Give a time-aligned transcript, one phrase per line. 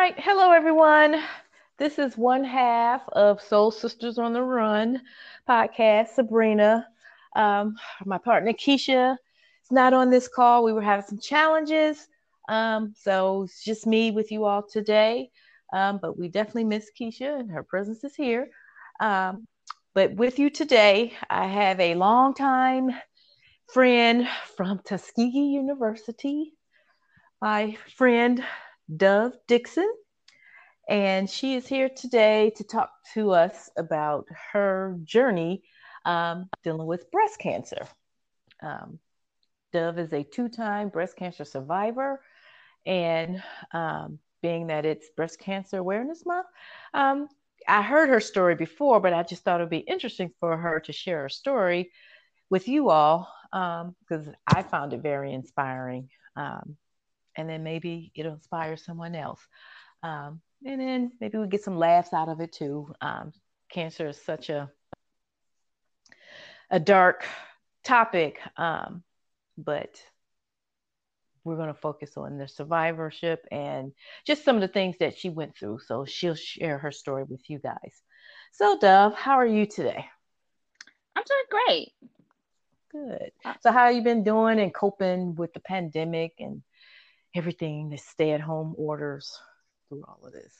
[0.00, 0.18] right.
[0.18, 1.22] Hello, everyone.
[1.76, 5.02] This is one half of Soul Sisters on the Run
[5.46, 6.14] podcast.
[6.14, 6.86] Sabrina,
[7.36, 7.76] um,
[8.06, 10.64] my partner Keisha, is not on this call.
[10.64, 12.08] We were having some challenges.
[12.48, 15.28] Um, so it's just me with you all today.
[15.74, 18.48] Um, but we definitely miss Keisha, and her presence is here.
[19.00, 19.46] Um,
[19.92, 22.88] but with you today, I have a longtime
[23.66, 24.26] friend
[24.56, 26.54] from Tuskegee University,
[27.42, 28.42] my friend
[28.96, 29.90] Dove Dixon.
[30.88, 35.62] And she is here today to talk to us about her journey
[36.04, 37.86] um, dealing with breast cancer.
[38.62, 38.98] Um,
[39.72, 42.20] Dove is a two time breast cancer survivor.
[42.86, 46.46] And um, being that it's Breast Cancer Awareness Month,
[46.94, 47.28] um,
[47.68, 50.80] I heard her story before, but I just thought it would be interesting for her
[50.80, 51.92] to share her story
[52.48, 56.08] with you all because um, I found it very inspiring.
[56.36, 56.76] Um,
[57.40, 59.40] and then maybe it'll inspire someone else.
[60.02, 62.92] Um, and then maybe we get some laughs out of it too.
[63.00, 63.32] Um,
[63.72, 64.70] cancer is such a
[66.70, 67.24] a dark
[67.82, 69.02] topic, um,
[69.58, 70.00] but
[71.42, 73.92] we're going to focus on the survivorship and
[74.26, 75.80] just some of the things that she went through.
[75.86, 78.02] So she'll share her story with you guys.
[78.52, 80.04] So, Dove, how are you today?
[81.16, 81.92] I'm doing great.
[82.92, 83.32] Good.
[83.44, 86.62] Uh, so, how have you been doing and coping with the pandemic and
[87.34, 89.38] everything, the stay at home orders
[89.88, 90.54] through all of this?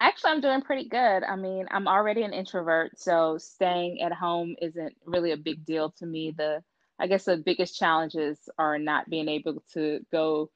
[0.00, 1.22] Actually, I'm doing pretty good.
[1.22, 5.90] I mean, I'm already an introvert, so staying at home isn't really a big deal
[5.98, 6.32] to me.
[6.36, 6.62] The
[6.98, 10.50] I guess the biggest challenges are not being able to go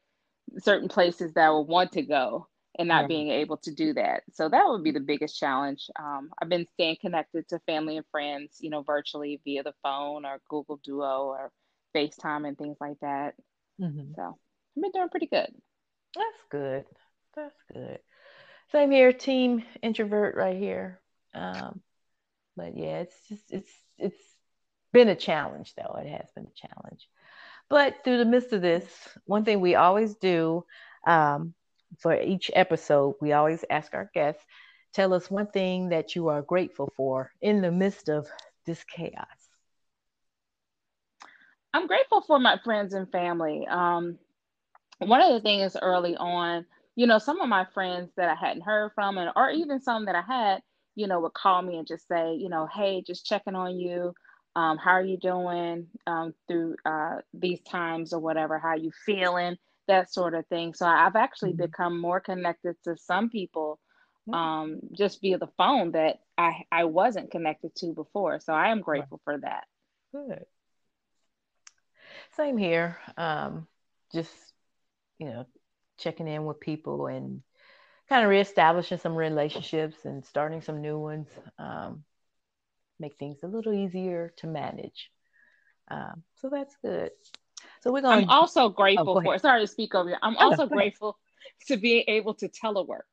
[0.58, 4.22] certain places that I would want to go and not being able to do that.
[4.32, 5.88] So that would be the biggest challenge.
[5.98, 10.24] Um, I've been staying connected to family and friends, you know, virtually via the phone
[10.26, 11.52] or Google Duo or
[11.94, 13.34] FaceTime and things like that.
[13.80, 14.14] Mm-hmm.
[14.14, 14.22] So
[14.76, 15.50] I've been doing pretty good.
[16.14, 16.84] That's good.
[17.34, 17.98] That's good.
[18.72, 21.00] Same here, team introvert right here.
[21.34, 21.80] Um,
[22.56, 24.36] but yeah, it's just it's it's
[24.92, 25.98] been a challenge though.
[26.00, 27.08] It has been a challenge.
[27.68, 28.84] But through the midst of this,
[29.24, 30.64] one thing we always do
[31.06, 31.54] um,
[31.98, 34.42] for each episode, we always ask our guests,
[34.92, 38.28] tell us one thing that you are grateful for in the midst of
[38.66, 39.45] this chaos.
[41.76, 43.66] I'm grateful for my friends and family.
[43.68, 44.18] Um,
[44.98, 46.64] one of the things early on,
[46.94, 50.06] you know, some of my friends that I hadn't heard from, and or even some
[50.06, 50.62] that I had,
[50.94, 54.14] you know, would call me and just say, you know, hey, just checking on you.
[54.56, 58.58] Um, how are you doing um, through uh, these times or whatever?
[58.58, 59.58] How you feeling?
[59.86, 60.72] That sort of thing.
[60.72, 61.66] So I've actually mm-hmm.
[61.66, 63.78] become more connected to some people
[64.32, 68.40] um, just via the phone that I, I wasn't connected to before.
[68.40, 69.34] So I am grateful right.
[69.34, 69.64] for that.
[70.12, 70.46] Good.
[72.36, 72.98] Same here.
[73.16, 73.66] Um,
[74.12, 74.32] just
[75.18, 75.46] you know,
[75.98, 77.42] checking in with people and
[78.08, 81.28] kind of reestablishing some relationships and starting some new ones.
[81.58, 82.04] Um,
[83.00, 85.10] make things a little easier to manage.
[85.88, 87.10] Um, so that's good.
[87.82, 88.24] So we're going.
[88.24, 89.38] I'm also oh, grateful oh, for.
[89.38, 90.16] Sorry to speak over you.
[90.22, 91.18] I'm oh, also grateful
[91.68, 93.08] to be able to telework.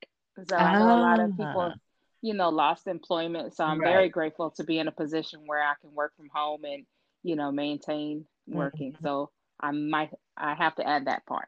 [0.50, 1.75] So I know a lot of people, ah.
[2.22, 3.55] you know, lost employment.
[3.55, 3.90] So I'm right.
[3.90, 6.85] very grateful to be in a position where I can work from home and
[7.23, 8.94] you know maintain working.
[8.94, 9.06] Mm-hmm.
[9.06, 11.48] So I might I have to add that part.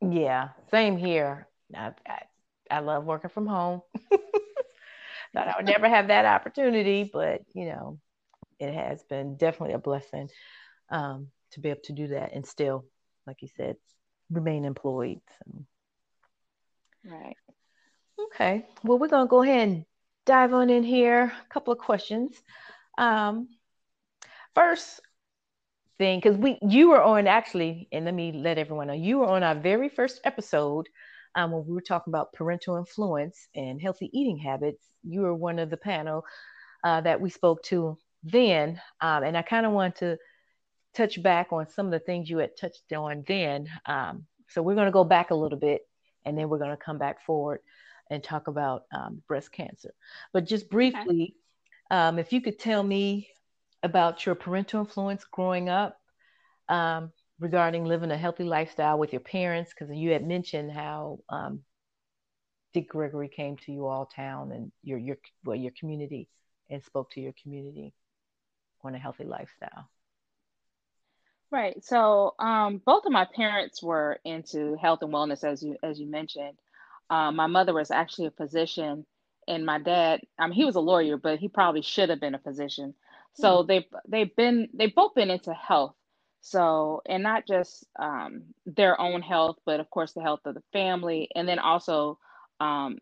[0.00, 1.48] Yeah, same here.
[1.74, 2.22] I, I,
[2.70, 3.82] I love working from home.
[5.34, 7.98] Thought I would never have that opportunity, but you know,
[8.58, 10.28] it has been definitely a blessing
[10.90, 12.84] um, to be able to do that and still,
[13.26, 13.76] like you said,
[14.30, 15.20] remain employed.
[15.38, 15.64] So.
[17.04, 17.36] Right.
[18.18, 18.66] Okay.
[18.82, 19.84] Well, we're gonna go ahead and
[20.24, 21.24] dive on in here.
[21.24, 22.42] A couple of questions.
[22.98, 23.48] Um,
[24.54, 25.00] first,
[25.98, 29.26] thing because we you were on actually, and let me let everyone know you were
[29.26, 30.88] on our very first episode
[31.34, 34.84] um, when we were talking about parental influence and healthy eating habits.
[35.04, 36.24] You were one of the panel
[36.84, 40.16] uh, that we spoke to then, um, and I kind of want to
[40.94, 43.68] touch back on some of the things you had touched on then.
[43.84, 45.82] Um, so we're going to go back a little bit,
[46.24, 47.60] and then we're going to come back forward
[48.10, 49.92] and talk about um, breast cancer.
[50.32, 51.34] But just briefly,
[51.90, 51.98] okay.
[51.98, 53.28] um, if you could tell me
[53.86, 55.98] about your parental influence growing up
[56.68, 61.60] um, regarding living a healthy lifestyle with your parents, because you had mentioned how um,
[62.74, 66.28] Dick Gregory came to you all town and your your well your community
[66.68, 67.94] and spoke to your community
[68.82, 69.88] on a healthy lifestyle.
[71.50, 71.82] Right.
[71.84, 76.06] So um, both of my parents were into health and wellness, as you as you
[76.10, 76.58] mentioned.
[77.08, 79.06] Um, my mother was actually a physician,
[79.46, 82.34] and my dad, I mean, he was a lawyer, but he probably should have been
[82.34, 82.94] a physician.
[83.36, 83.68] So mm-hmm.
[83.68, 85.94] they've they've been they've both been into health.
[86.40, 90.62] So, and not just um, their own health, but of course the health of the
[90.72, 92.18] family, and then also
[92.60, 92.98] um,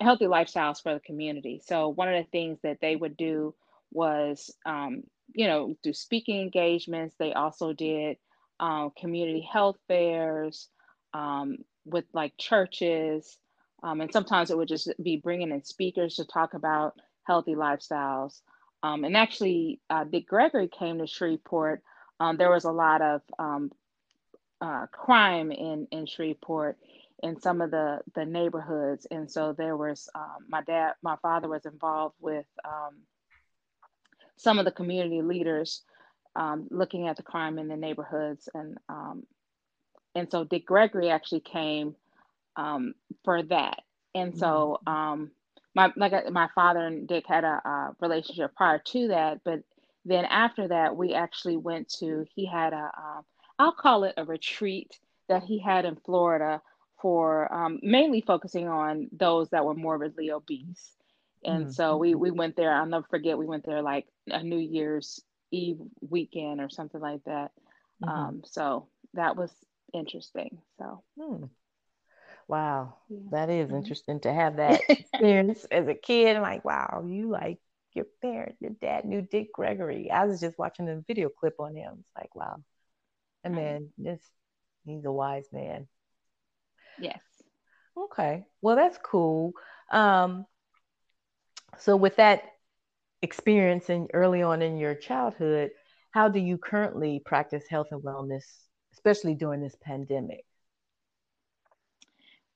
[0.00, 1.60] healthy lifestyles for the community.
[1.64, 3.54] So, one of the things that they would do
[3.92, 7.14] was, um, you know, do speaking engagements.
[7.18, 8.16] They also did
[8.60, 10.68] um, community health fairs
[11.14, 13.38] um, with like churches.
[13.82, 16.94] Um, and sometimes it would just be bringing in speakers to talk about
[17.24, 18.40] healthy lifestyles.
[18.82, 21.82] Um, and actually, uh, Dick Gregory came to Shreveport.
[22.20, 23.72] Um, there was a lot of um,
[24.60, 26.78] uh, crime in, in Shreveport
[27.22, 29.06] in some of the, the neighborhoods.
[29.10, 32.98] And so there was, um, my dad, my father was involved with um,
[34.36, 35.82] some of the community leaders
[36.36, 38.48] um, looking at the crime in the neighborhoods.
[38.54, 38.78] And,
[40.14, 41.96] and so Dick Gregory actually came
[43.24, 43.80] for that.
[44.14, 44.94] And so, mm-hmm.
[44.94, 45.30] um,
[45.78, 49.60] my like my father and Dick had a, a, relationship prior to that, but
[50.04, 52.26] then after that, we actually went to.
[52.34, 53.22] He had a, um,
[53.60, 54.98] I'll call it a retreat
[55.28, 56.60] that he had in Florida
[57.00, 60.96] for um, mainly focusing on those that were morbidly obese.
[61.44, 61.70] And mm-hmm.
[61.70, 62.74] so we we went there.
[62.74, 63.38] I'll never forget.
[63.38, 65.22] We went there like a New Year's
[65.52, 67.52] Eve weekend or something like that.
[68.02, 68.08] Mm-hmm.
[68.08, 69.52] Um, so that was
[69.94, 70.58] interesting.
[70.78, 71.04] So.
[71.20, 71.44] Hmm.
[72.48, 73.18] Wow, yeah.
[73.30, 73.76] that is mm-hmm.
[73.76, 76.36] interesting to have that experience as a kid.
[76.36, 77.58] I'm like, wow, you like
[77.94, 80.10] your parent, your dad knew Dick Gregory.
[80.10, 81.98] I was just watching a video clip on him.
[82.00, 82.56] It's like, wow,
[83.44, 84.20] and man, this
[84.84, 85.86] he's a wise man.
[86.98, 87.20] Yes.
[87.96, 88.44] Okay.
[88.62, 89.52] Well, that's cool.
[89.90, 90.46] Um,
[91.78, 92.42] so with that
[93.22, 95.70] experience and early on in your childhood,
[96.10, 98.44] how do you currently practice health and wellness,
[98.92, 100.44] especially during this pandemic?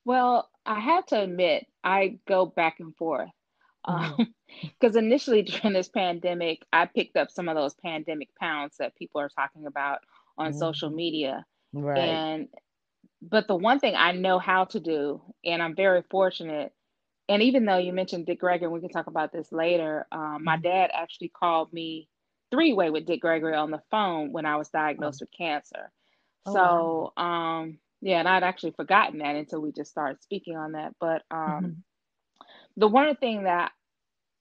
[0.05, 3.31] Well, I have to admit, I go back and forth.
[3.85, 4.99] Because mm-hmm.
[4.99, 9.21] um, initially during this pandemic, I picked up some of those pandemic pounds that people
[9.21, 10.01] are talking about
[10.39, 10.59] on mm-hmm.
[10.59, 11.45] social media.
[11.73, 11.99] Right.
[11.99, 12.49] And
[13.21, 16.73] but the one thing I know how to do, and I'm very fortunate,
[17.29, 20.07] and even though you mentioned Dick Gregory, we can talk about this later.
[20.11, 20.63] Um, my mm-hmm.
[20.63, 22.09] dad actually called me
[22.51, 25.25] three way with Dick Gregory on the phone when I was diagnosed oh.
[25.25, 25.91] with cancer.
[26.47, 27.25] Oh, so wow.
[27.61, 30.95] um, yeah, and I'd actually forgotten that until we just started speaking on that.
[31.01, 32.43] But um, mm-hmm.
[32.77, 33.71] the one thing that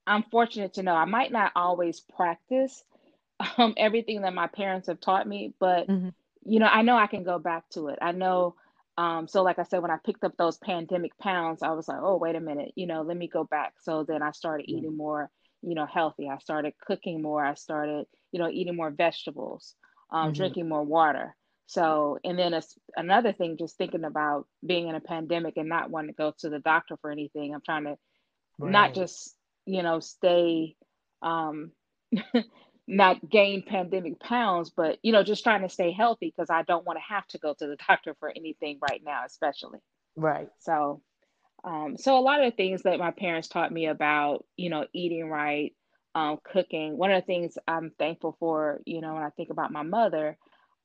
[0.08, 2.84] I'm fortunate to know, I might not always practice
[3.58, 6.10] um, everything that my parents have taught me, but mm-hmm.
[6.44, 8.00] you know, I know I can go back to it.
[8.02, 8.56] I know.
[8.98, 12.00] Um, so, like I said, when I picked up those pandemic pounds, I was like,
[12.02, 13.74] oh, wait a minute, you know, let me go back.
[13.84, 14.80] So then I started mm-hmm.
[14.80, 15.30] eating more,
[15.62, 16.28] you know, healthy.
[16.30, 17.46] I started cooking more.
[17.46, 19.76] I started, you know, eating more vegetables,
[20.12, 20.34] um, mm-hmm.
[20.34, 21.36] drinking more water.
[21.72, 22.62] So, and then a,
[22.98, 26.50] another thing, just thinking about being in a pandemic and not wanting to go to
[26.50, 27.56] the doctor for anything.
[27.56, 27.96] I'm trying to
[28.60, 28.72] right.
[28.72, 29.34] not just,
[29.66, 30.76] you know, stay,
[31.22, 31.72] um,
[32.88, 36.86] not gain pandemic pounds, but, you know, just trying to stay healthy because I don't
[36.86, 39.80] want to have to go to the doctor for anything right now, especially.
[40.18, 40.50] Right.
[40.60, 41.02] So,
[41.64, 44.88] um, so a lot of the things that my parents taught me about, you know,
[44.92, 45.74] eating right,
[46.16, 46.98] um, cooking.
[46.98, 50.38] One of the things I'm thankful for, you know, when I think about my mother,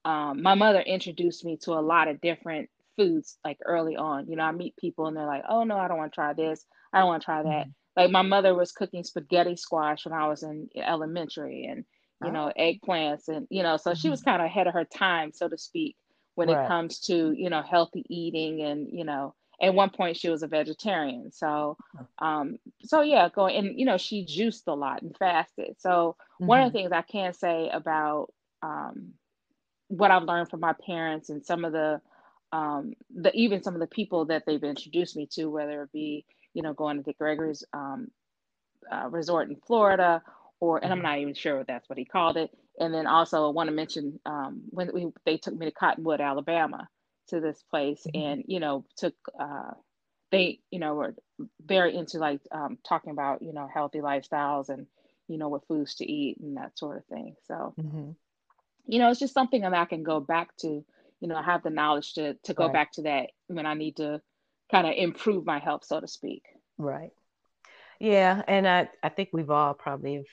[0.06, 4.28] um, my mother introduced me to a lot of different foods like early on.
[4.28, 6.32] You know, I meet people and they're like, oh no, I don't want to try
[6.32, 6.64] this.
[6.92, 7.66] I don't want to try that.
[7.66, 7.70] Mm-hmm.
[7.96, 11.84] Like my mother was cooking spaghetti squash when I was in elementary and,
[12.22, 12.30] you oh.
[12.30, 14.30] know, eggplants and, you know, so she was mm-hmm.
[14.30, 15.96] kind of ahead of her time, so to speak,
[16.36, 16.64] when right.
[16.64, 20.42] it comes to, you know, healthy eating and, you know, at one point she was
[20.42, 21.32] a vegetarian.
[21.32, 21.76] So,
[22.20, 25.76] um, so yeah, going and, you know, she juiced a lot and fasted.
[25.78, 26.46] So mm-hmm.
[26.46, 26.90] one of the mm-hmm.
[26.90, 28.28] things I can say about,
[28.62, 29.14] um,
[29.88, 32.00] what I've learned from my parents and some of the
[32.52, 36.24] um, the even some of the people that they've introduced me to, whether it be
[36.54, 38.08] you know going to Dick Gregory's um,
[38.90, 40.22] uh, resort in Florida,
[40.60, 41.06] or and I'm mm-hmm.
[41.06, 42.50] not even sure if that's what he called it.
[42.78, 46.20] And then also I want to mention um, when we, they took me to Cottonwood,
[46.20, 46.88] Alabama,
[47.28, 48.22] to this place, mm-hmm.
[48.22, 49.72] and you know took uh,
[50.30, 51.14] they you know were
[51.64, 54.86] very into like um, talking about you know healthy lifestyles and
[55.28, 57.34] you know what foods to eat and that sort of thing.
[57.48, 57.74] So.
[57.78, 58.10] Mm-hmm
[58.86, 60.84] you know, it's just something that I can go back to,
[61.20, 62.72] you know, have the knowledge to to go right.
[62.72, 64.20] back to that when I need to
[64.70, 66.42] kind of improve my health, so to speak.
[66.78, 67.10] Right.
[68.00, 70.24] Yeah, and I I think we've all probably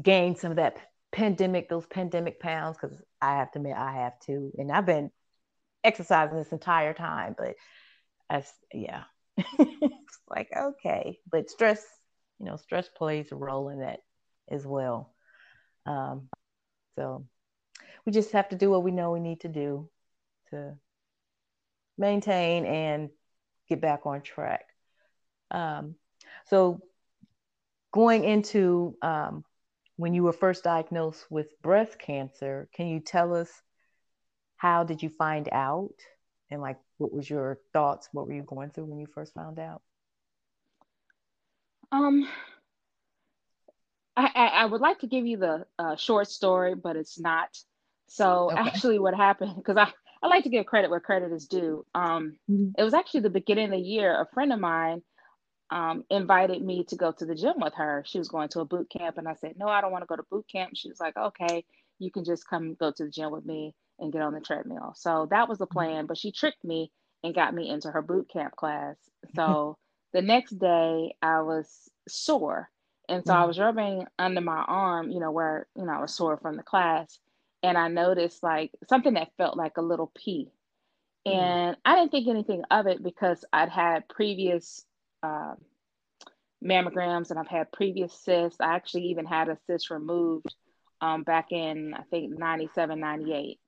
[0.00, 0.76] gained some of that
[1.10, 5.10] pandemic, those pandemic pounds, because I have to admit I have too, and I've been
[5.84, 7.54] exercising this entire time, but
[8.30, 9.04] as yeah,
[9.36, 11.84] it's like okay, but stress,
[12.38, 14.00] you know, stress plays a role in that
[14.50, 15.14] as well.
[15.86, 16.28] Um,
[16.96, 17.26] so
[18.04, 19.88] we just have to do what we know we need to do
[20.50, 20.76] to
[21.96, 23.10] maintain and
[23.68, 24.64] get back on track.
[25.50, 25.96] Um,
[26.46, 26.80] so,
[27.92, 29.44] going into um,
[29.96, 33.50] when you were first diagnosed with breast cancer, can you tell us
[34.56, 35.94] how did you find out?
[36.50, 38.08] And like, what was your thoughts?
[38.12, 39.82] What were you going through when you first found out?
[41.90, 42.28] Um,
[44.16, 47.48] I, I, would like to give you the uh, short story, but it's not.
[48.12, 48.60] So okay.
[48.60, 49.54] actually, what happened?
[49.56, 49.90] Because I
[50.22, 51.86] I like to give credit where credit is due.
[51.94, 52.72] Um, mm-hmm.
[52.76, 54.20] It was actually the beginning of the year.
[54.20, 55.02] A friend of mine
[55.70, 58.04] um, invited me to go to the gym with her.
[58.06, 60.06] She was going to a boot camp, and I said, "No, I don't want to
[60.06, 61.64] go to boot camp." She was like, "Okay,
[61.98, 64.92] you can just come go to the gym with me and get on the treadmill."
[64.94, 65.78] So that was the mm-hmm.
[65.78, 66.06] plan.
[66.06, 66.92] But she tricked me
[67.24, 68.96] and got me into her boot camp class.
[69.34, 69.78] So
[70.12, 72.68] the next day, I was sore,
[73.08, 73.42] and so mm-hmm.
[73.42, 76.58] I was rubbing under my arm, you know, where you know I was sore from
[76.58, 77.18] the class
[77.62, 80.50] and I noticed like something that felt like a little pea.
[81.26, 81.34] Mm.
[81.34, 84.84] And I didn't think anything of it because I'd had previous
[85.22, 85.54] uh,
[86.64, 88.60] mammograms and I've had previous cysts.
[88.60, 90.54] I actually even had a cyst removed
[91.00, 93.58] um, back in, I think, 97, 98.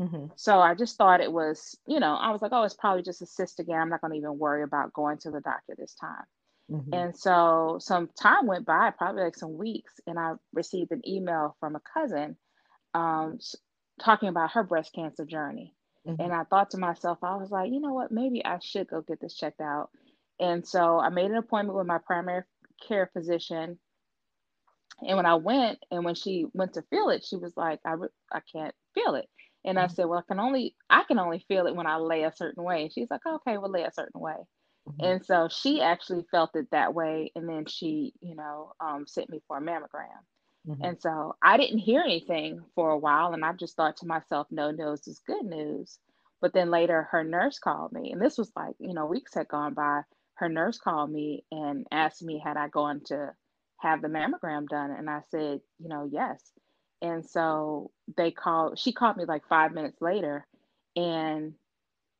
[0.00, 0.26] Mm-hmm.
[0.34, 3.22] So I just thought it was, you know, I was like, oh, it's probably just
[3.22, 3.78] a cyst again.
[3.78, 6.24] I'm not going to even worry about going to the doctor this time.
[6.70, 6.94] Mm-hmm.
[6.94, 11.56] And so some time went by, probably like some weeks, and I received an email
[11.60, 12.36] from a cousin
[12.94, 13.38] um,
[14.00, 15.74] talking about her breast cancer journey.
[16.06, 16.20] Mm-hmm.
[16.20, 19.02] And I thought to myself, I was like, you know what, maybe I should go
[19.02, 19.90] get this checked out.
[20.38, 22.42] And so I made an appointment with my primary
[22.86, 23.78] care physician.
[25.00, 27.92] And when I went, and when she went to feel it, she was like, I,
[27.92, 29.28] re- I can't feel it.
[29.64, 29.84] And mm-hmm.
[29.84, 32.32] I said, well, I can only I can only feel it when I lay a
[32.36, 32.82] certain way.
[32.82, 34.36] And she's like, okay, we'll lay a certain way.
[34.88, 35.04] Mm-hmm.
[35.04, 37.32] And so she actually felt it that way.
[37.34, 40.20] And then she, you know, um, sent me for a mammogram.
[40.68, 40.84] Mm-hmm.
[40.84, 43.34] And so I didn't hear anything for a while.
[43.34, 45.98] And I just thought to myself, no news is good news.
[46.40, 48.12] But then later, her nurse called me.
[48.12, 50.02] And this was like, you know, weeks had gone by.
[50.34, 53.32] Her nurse called me and asked me, had I gone to
[53.78, 54.90] have the mammogram done?
[54.90, 56.42] And I said, you know, yes.
[57.02, 60.46] And so they called, she called me like five minutes later
[60.96, 61.54] and,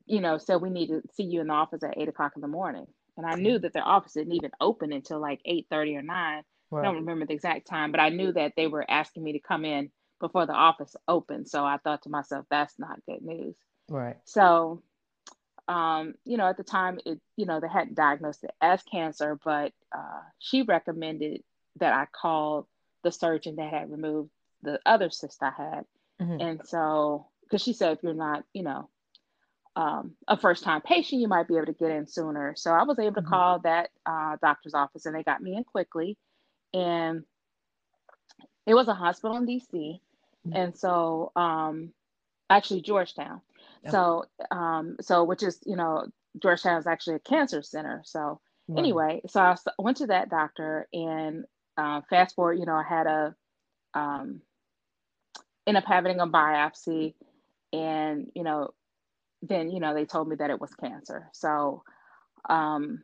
[0.07, 2.43] you know, said, we need to see you in the office at eight o'clock in
[2.43, 2.87] the morning.
[3.17, 6.43] And I knew that their office didn't even open until like 8 30 or 9.
[6.75, 6.81] Right.
[6.81, 9.39] I don't remember the exact time, but I knew that they were asking me to
[9.39, 9.91] come in
[10.21, 11.49] before the office opened.
[11.49, 13.55] So I thought to myself, that's not good news.
[13.89, 14.17] Right.
[14.25, 14.83] So,
[15.69, 19.39] um, you know, at the time, it, you know, they hadn't diagnosed it as cancer,
[19.45, 21.45] but uh, she recommended
[21.77, 22.67] that I call
[23.05, 24.31] the surgeon that had removed
[24.63, 25.85] the other cyst I had.
[26.21, 26.41] Mm-hmm.
[26.41, 28.89] And so, because she said, if you're not, you know,
[29.77, 32.55] um, a first time patient, you might be able to get in sooner.
[32.57, 33.31] So I was able to mm-hmm.
[33.31, 36.17] call that uh, doctor's office and they got me in quickly
[36.75, 37.25] and
[38.67, 40.53] it was a hospital in DC, mm-hmm.
[40.55, 41.93] and so um,
[42.51, 43.41] actually Georgetown.
[43.91, 46.07] So um, so which is you know
[46.41, 48.03] Georgetown is actually a cancer center.
[48.05, 48.41] So
[48.77, 51.45] anyway, so I went to that doctor, and
[51.77, 53.35] uh, fast forward, you know, I had a
[53.95, 54.41] um,
[55.67, 57.15] end up having a biopsy,
[57.73, 58.71] and you know,
[59.43, 61.29] then you know they told me that it was cancer.
[61.33, 61.83] So
[62.49, 63.03] um,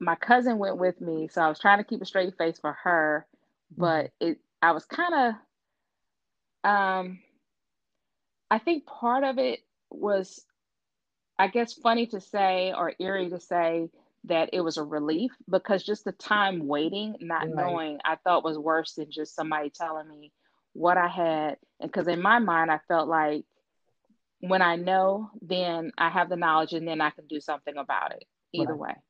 [0.00, 2.72] my cousin went with me, so I was trying to keep a straight face for
[2.84, 3.26] her,
[3.76, 4.30] but mm-hmm.
[4.30, 5.14] it I was kind
[6.64, 7.20] of um
[8.50, 10.44] I think part of it was
[11.38, 13.90] I guess funny to say or eerie to say
[14.24, 17.54] that it was a relief because just the time waiting, not right.
[17.54, 20.32] knowing, I thought was worse than just somebody telling me
[20.74, 21.56] what I had.
[21.80, 23.44] And because in my mind, I felt like
[24.40, 28.12] when I know, then I have the knowledge and then I can do something about
[28.12, 28.96] it either right.
[28.96, 29.02] way.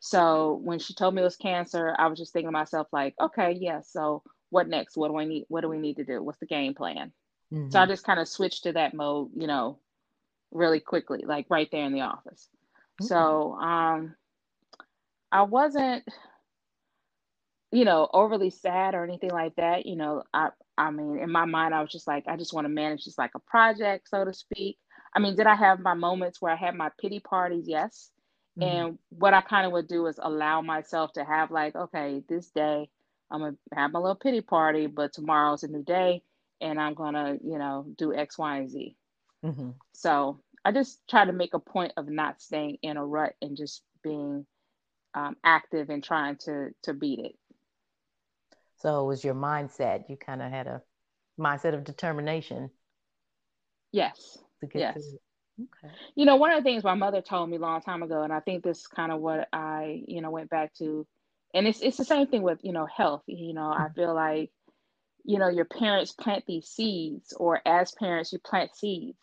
[0.00, 3.14] So when she told me it was cancer, I was just thinking to myself, like,
[3.20, 4.96] okay, yeah, so what next?
[4.96, 5.44] What do I need?
[5.48, 6.22] What do we need to do?
[6.22, 7.12] What's the game plan?
[7.52, 7.70] Mm-hmm.
[7.70, 9.78] So I just kind of switched to that mode, you know,
[10.50, 12.48] really quickly, like right there in the office.
[13.00, 13.06] Mm-hmm.
[13.06, 14.14] So um
[15.30, 16.04] I wasn't,
[17.70, 19.86] you know, overly sad or anything like that.
[19.86, 22.66] You know, I I mean, in my mind, I was just like, I just want
[22.66, 24.78] to manage this like a project, so to speak.
[25.14, 27.64] I mean, did I have my moments where I had my pity parties?
[27.66, 28.10] Yes.
[28.58, 28.62] Mm-hmm.
[28.62, 32.50] And what I kind of would do is allow myself to have like, okay, this
[32.50, 32.88] day
[33.30, 36.22] I'm gonna have my little pity party, but tomorrow's a new day,
[36.60, 38.96] and I'm gonna, you know, do X, Y, and Z.
[39.44, 39.70] Mm-hmm.
[39.92, 43.56] So I just try to make a point of not staying in a rut and
[43.56, 44.46] just being
[45.14, 47.36] um, active and trying to to beat it.
[48.76, 50.08] So it was your mindset.
[50.08, 50.82] You kind of had a
[51.38, 52.70] mindset of determination.
[53.92, 54.38] Yes.
[54.74, 54.98] yes.
[55.60, 55.92] Okay.
[56.14, 58.32] You know, one of the things my mother told me a long time ago, and
[58.32, 61.06] I think this is kind of what I, you know, went back to,
[61.52, 63.22] and it's it's the same thing with you know health.
[63.26, 64.50] You know, I feel like,
[65.24, 69.18] you know, your parents plant these seeds, or as parents, you plant seeds,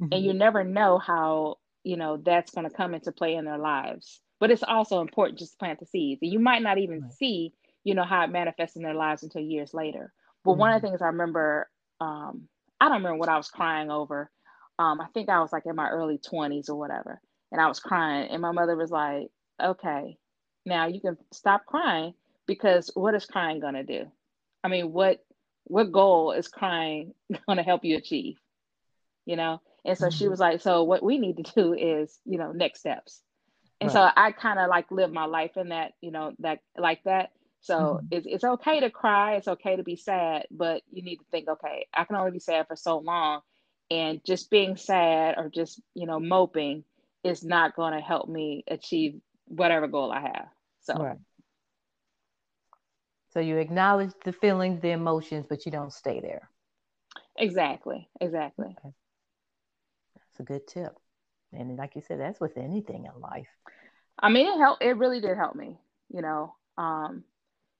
[0.00, 0.12] mm-hmm.
[0.12, 3.58] and you never know how you know that's going to come into play in their
[3.58, 4.20] lives.
[4.38, 7.12] But it's also important just to plant the seeds, and you might not even right.
[7.14, 10.12] see, you know, how it manifests in their lives until years later.
[10.44, 10.60] But mm-hmm.
[10.60, 10.92] one of the mm-hmm.
[10.92, 11.68] things I remember,
[12.00, 12.48] um,
[12.80, 14.30] I don't remember what I was crying over
[14.80, 17.20] um, I think I was like in my early 20s or whatever,
[17.52, 19.28] and I was crying, and my mother was like,
[19.62, 20.16] "Okay,
[20.64, 22.14] now you can stop crying
[22.46, 24.10] because what is crying gonna do?
[24.64, 25.22] I mean, what
[25.64, 27.12] what goal is crying
[27.46, 28.38] gonna help you achieve?
[29.26, 30.16] You know?" And so mm-hmm.
[30.16, 33.20] she was like, "So what we need to do is, you know, next steps."
[33.82, 33.94] And right.
[33.94, 37.32] so I kind of like live my life in that, you know, that like that.
[37.60, 38.06] So mm-hmm.
[38.10, 39.36] it's, it's okay to cry.
[39.36, 42.38] It's okay to be sad, but you need to think, okay, I can only be
[42.38, 43.42] sad for so long.
[43.90, 46.84] And just being sad or just, you know, moping
[47.24, 50.46] is not going to help me achieve whatever goal I have.
[50.82, 51.18] So, right.
[53.32, 56.48] so you acknowledge the feelings, the emotions, but you don't stay there.
[57.36, 58.08] Exactly.
[58.20, 58.76] Exactly.
[58.78, 58.94] Okay.
[60.14, 60.96] That's a good tip.
[61.52, 63.48] And like you said, that's with anything in life.
[64.18, 64.82] I mean, it helped.
[64.82, 65.78] It really did help me.
[66.08, 67.24] You know, um,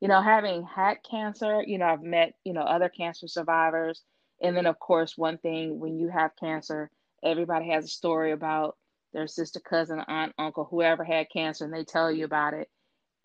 [0.00, 4.02] you know, having had cancer, you know, I've met, you know, other cancer survivors.
[4.42, 6.90] And then, of course, one thing when you have cancer,
[7.22, 8.76] everybody has a story about
[9.12, 12.68] their sister, cousin, aunt, uncle, whoever had cancer, and they tell you about it.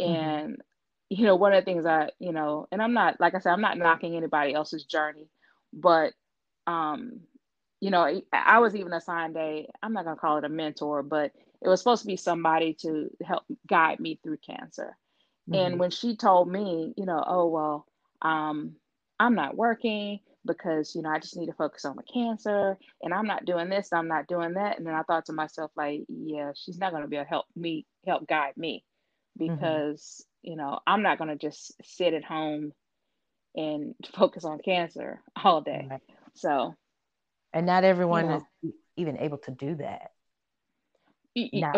[0.01, 0.13] Mm-hmm.
[0.13, 0.61] And,
[1.09, 3.51] you know, one of the things I, you know, and I'm not, like I said,
[3.51, 5.29] I'm not knocking anybody else's journey,
[5.71, 6.13] but,
[6.67, 7.21] um,
[7.79, 11.03] you know, I was even assigned a, I'm not going to call it a mentor,
[11.03, 11.31] but
[11.61, 14.97] it was supposed to be somebody to help guide me through cancer.
[15.49, 15.53] Mm-hmm.
[15.53, 17.85] And when she told me, you know, oh, well,
[18.21, 18.75] um,
[19.19, 23.13] I'm not working because, you know, I just need to focus on the cancer and
[23.13, 24.77] I'm not doing this, I'm not doing that.
[24.77, 27.29] And then I thought to myself, like, yeah, she's not going to be able to
[27.29, 28.83] help me, help guide me
[29.39, 29.53] mm-hmm.
[29.53, 30.51] because, mm-hmm.
[30.51, 32.71] you know, I'm not going to just sit at home
[33.55, 35.87] and focus on cancer all day.
[35.89, 36.01] Right.
[36.35, 36.75] So,
[37.53, 40.11] and not everyone you know, is even able to do that.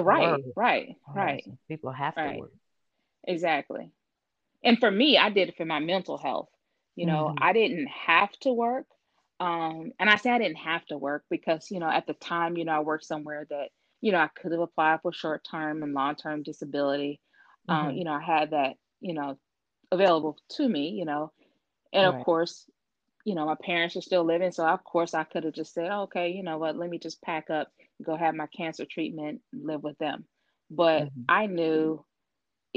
[0.04, 0.42] Right, work.
[0.56, 1.44] right, right.
[1.68, 2.34] People have right.
[2.34, 2.52] to work.
[3.28, 3.92] Exactly.
[4.64, 6.50] And for me, I did it for my mental health.
[6.98, 7.44] You know, mm-hmm.
[7.44, 8.88] I didn't have to work.
[9.40, 12.58] Um, and I say I didn't have to work because, you know, at the time,
[12.58, 13.70] you know, I worked somewhere that,
[14.02, 17.22] you know, I could have applied for short term and long term disability.
[17.70, 17.88] Um, mm-hmm.
[17.90, 19.38] Um, you know, I had that, you know,
[19.92, 21.32] available to me, you know.
[21.94, 22.20] And right.
[22.20, 22.66] of course,
[23.26, 24.52] you know, my parents are still living.
[24.52, 27.22] So of course I could have just said, okay, you know what, let me just
[27.22, 27.68] pack up,
[28.04, 30.26] go have my cancer treatment, live with them.
[30.72, 31.22] But mm-hmm.
[31.30, 32.04] I knew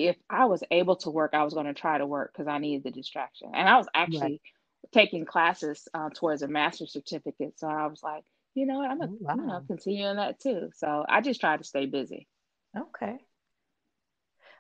[0.09, 2.59] if I was able to work, I was going to try to work because I
[2.59, 3.51] needed the distraction.
[3.55, 4.41] And I was actually right.
[4.93, 7.59] taking classes uh, towards a master's certificate.
[7.59, 9.35] So I was like, you know what, I'm going wow.
[9.37, 10.71] you know, continuing that too.
[10.75, 12.27] So I just tried to stay busy.
[12.77, 13.17] Okay.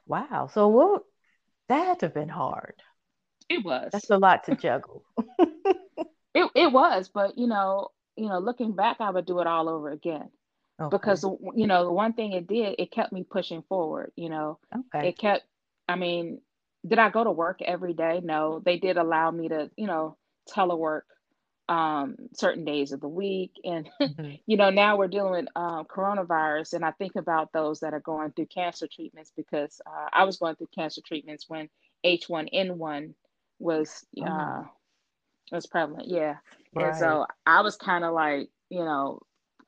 [0.06, 0.48] Wow.
[0.52, 1.02] So what
[1.68, 2.74] that had to have been hard.
[3.48, 3.90] It was.
[3.92, 5.04] That's a lot to juggle.
[5.38, 9.68] it it was, but you know, you know, looking back, I would do it all
[9.68, 10.30] over again
[10.80, 10.88] okay.
[10.90, 14.58] because you know the one thing it did it kept me pushing forward you know
[14.74, 15.08] okay.
[15.08, 15.44] it kept
[15.88, 16.40] i mean
[16.86, 20.16] did i go to work every day no they did allow me to you know
[20.48, 21.02] telework
[21.68, 24.32] um, certain days of the week and mm-hmm.
[24.44, 28.00] you know now we're dealing with um, coronavirus and i think about those that are
[28.00, 31.68] going through cancer treatments because uh, i was going through cancer treatments when
[32.04, 33.14] h1n1
[33.60, 34.24] was oh.
[34.24, 34.62] uh,
[35.52, 36.36] was prevalent yeah
[36.74, 36.88] right.
[36.88, 39.20] and so i was kind of like you know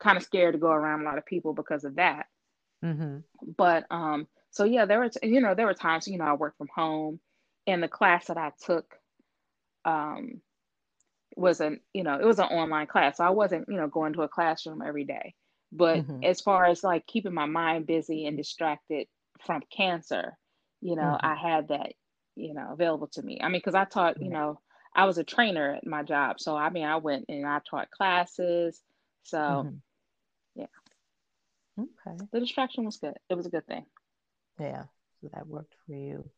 [0.03, 2.27] kind of scared to go around a lot of people because of that.
[2.83, 3.19] Mm-hmm.
[3.57, 6.33] But um, so yeah, there were t- you know there were times you know I
[6.33, 7.19] worked from home,
[7.65, 8.95] and the class that I took
[9.85, 10.41] um
[11.35, 14.13] was an you know it was an online class, so I wasn't you know going
[14.13, 15.33] to a classroom every day.
[15.71, 16.23] But mm-hmm.
[16.23, 19.07] as far as like keeping my mind busy and distracted
[19.43, 20.37] from cancer,
[20.81, 21.25] you know, mm-hmm.
[21.25, 21.93] I had that
[22.35, 23.39] you know available to me.
[23.41, 24.59] I mean, because I taught you know
[24.93, 27.91] I was a trainer at my job, so I mean I went and I taught
[27.91, 28.81] classes.
[29.23, 29.75] So mm-hmm.
[31.79, 32.17] Okay.
[32.31, 33.13] The distraction was good.
[33.29, 33.85] It was a good thing.
[34.59, 34.83] Yeah.
[35.21, 36.29] So that worked for you.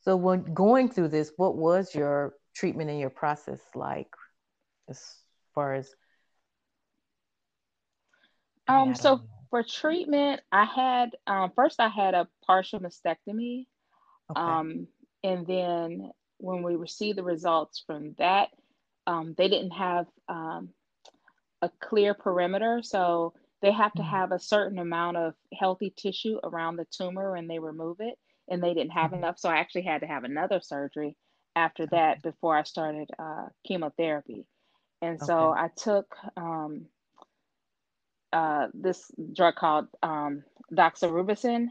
[0.00, 4.08] So when going through this, what was your treatment and your process like
[4.88, 5.00] as
[5.54, 5.94] far as
[8.68, 9.22] um so know.
[9.50, 13.66] for treatment, I had um, first I had a partial mastectomy.
[14.30, 14.40] Okay.
[14.40, 14.88] Um
[15.22, 18.48] and then when we received the results from that,
[19.06, 20.70] um, they didn't have um,
[21.62, 22.80] a clear perimeter.
[22.82, 24.10] So they have to mm-hmm.
[24.10, 28.62] have a certain amount of healthy tissue around the tumor when they remove it and
[28.62, 29.22] they didn't have mm-hmm.
[29.22, 31.16] enough so i actually had to have another surgery
[31.56, 34.46] after that before i started uh, chemotherapy
[35.00, 35.26] and okay.
[35.26, 36.86] so i took um,
[38.32, 41.68] uh, this drug called um, doxorubicin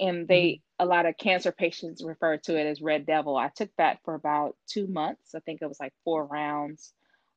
[0.00, 0.84] and they mm-hmm.
[0.84, 4.14] a lot of cancer patients refer to it as red devil i took that for
[4.14, 6.92] about two months i think it was like four rounds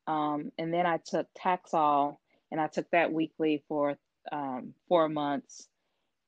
[0.06, 2.16] um, and then i took taxol
[2.50, 3.96] and I took that weekly for
[4.32, 5.68] um, four months.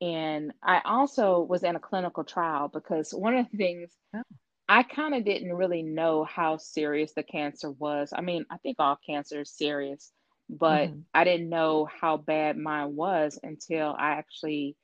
[0.01, 4.23] And I also was in a clinical trial because one of the things oh.
[4.69, 8.13] I kind of didn't really know how serious the cancer was.
[8.15, 10.13] I mean, I think all cancer is serious,
[10.49, 11.01] but mm-hmm.
[11.13, 14.77] I didn't know how bad mine was until I actually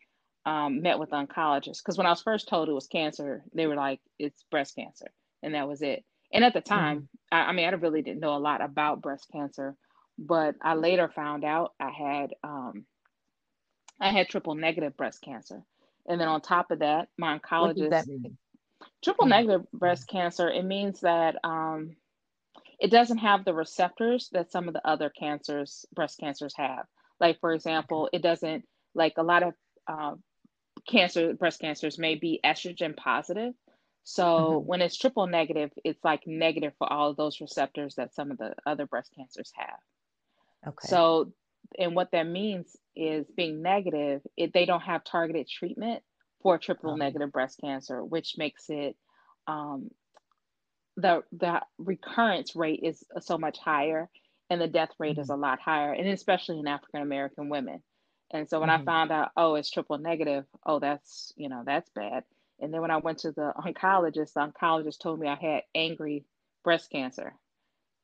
[0.45, 1.79] um, met with oncologist.
[1.85, 5.07] Because when I was first told it was cancer, they were like, "It's breast cancer,"
[5.43, 6.05] and that was it.
[6.33, 7.37] And at the time, mm-hmm.
[7.37, 9.77] I, I, mean, I really didn't know a lot about breast cancer,
[10.19, 12.87] but I later found out I had um,
[14.01, 15.63] I had triple negative breast cancer,
[16.07, 18.07] and then on top of that, my oncologist.
[19.03, 19.31] Triple mm-hmm.
[19.31, 20.51] negative breast cancer.
[20.51, 21.97] It means that um,
[22.79, 26.85] it doesn't have the receptors that some of the other cancers, breast cancers, have.
[27.21, 29.55] Like for example, it doesn't like a lot of
[29.87, 30.15] uh,
[30.89, 33.55] cancer, breast cancers may be estrogen positive.
[34.05, 34.67] So mm-hmm.
[34.67, 38.39] when it's triple negative, it's like negative for all of those receptors that some of
[38.39, 39.79] the other breast cancers have.
[40.67, 40.89] Okay.
[40.89, 41.33] So,
[41.79, 46.03] and what that means is being negative, it, they don't have targeted treatment
[46.43, 46.97] for triple oh.
[46.97, 48.97] negative breast cancer, which makes it
[49.47, 49.91] um,
[50.97, 54.09] the the recurrence rate is so much higher
[54.49, 55.21] and the death rate mm-hmm.
[55.21, 57.83] is a lot higher and especially in african american women
[58.33, 58.83] and so when mm-hmm.
[58.83, 62.25] i found out oh it's triple negative oh that's you know that's bad
[62.61, 66.25] and then when i went to the oncologist the oncologist told me i had angry
[66.65, 67.35] breast cancer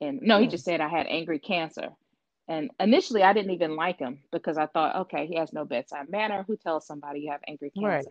[0.01, 1.89] and no he just said i had angry cancer
[2.53, 6.09] and initially i didn't even like him because i thought okay he has no bedside
[6.09, 8.07] manner who tells somebody you have angry cancer right.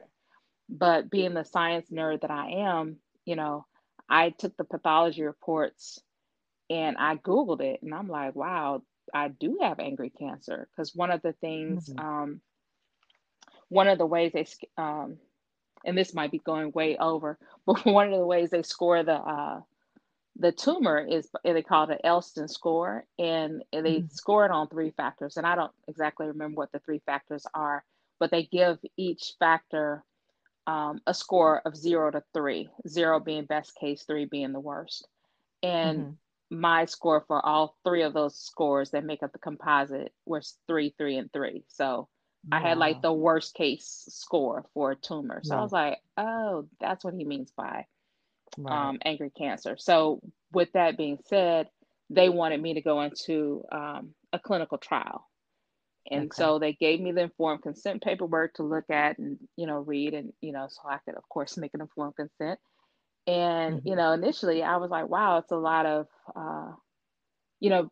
[0.70, 3.66] but being the science nerd that i am you know
[4.12, 6.02] I took the pathology reports
[6.70, 10.68] and I Googled it and I'm like, wow, I do have angry cancer.
[10.70, 12.06] Because one of the things, mm-hmm.
[12.06, 12.42] um,
[13.70, 14.46] one of the ways they,
[14.78, 15.18] um,
[15.86, 19.14] and this might be going way over, but one of the ways they score the,
[19.14, 19.62] uh,
[20.38, 24.08] the tumor is they call it an Elston score, and they mm-hmm.
[24.08, 25.38] score it on three factors.
[25.38, 27.84] And I don't exactly remember what the three factors are,
[28.20, 30.04] but they give each factor
[30.67, 35.08] um, a score of zero to three, zero being best case, three being the worst.
[35.63, 36.60] And mm-hmm.
[36.60, 40.94] my score for all three of those scores that make up the composite was three,
[40.98, 41.65] three, and three.
[41.67, 42.08] So
[42.50, 42.58] wow.
[42.58, 45.41] I had like the worst case score for a tumor.
[45.44, 47.86] So I was like, oh, that's what he means by
[48.58, 48.90] right.
[48.90, 49.76] um, angry cancer.
[49.78, 50.20] So
[50.52, 51.70] with that being said,
[52.10, 55.28] they wanted me to go into um, a clinical trial
[56.10, 56.36] and okay.
[56.36, 60.14] so they gave me the informed consent paperwork to look at and you know read
[60.14, 62.60] and you know so i could of course make an informed consent
[63.28, 63.88] and mm-hmm.
[63.88, 66.72] you know initially i was like wow it's a lot of uh,
[67.60, 67.92] you know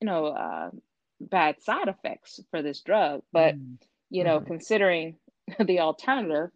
[0.00, 0.70] you know uh,
[1.20, 3.74] bad side effects for this drug but mm-hmm.
[4.10, 4.48] you know mm-hmm.
[4.48, 5.16] considering
[5.60, 6.50] the alternative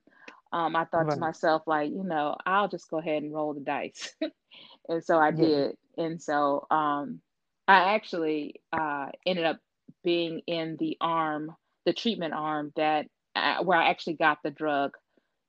[0.53, 1.15] um, i thought right.
[1.15, 4.15] to myself like you know i'll just go ahead and roll the dice
[4.89, 5.35] and so i yeah.
[5.35, 7.21] did and so um,
[7.67, 9.59] i actually uh, ended up
[10.05, 14.97] being in the arm, the treatment arm that uh, where I actually got the drug.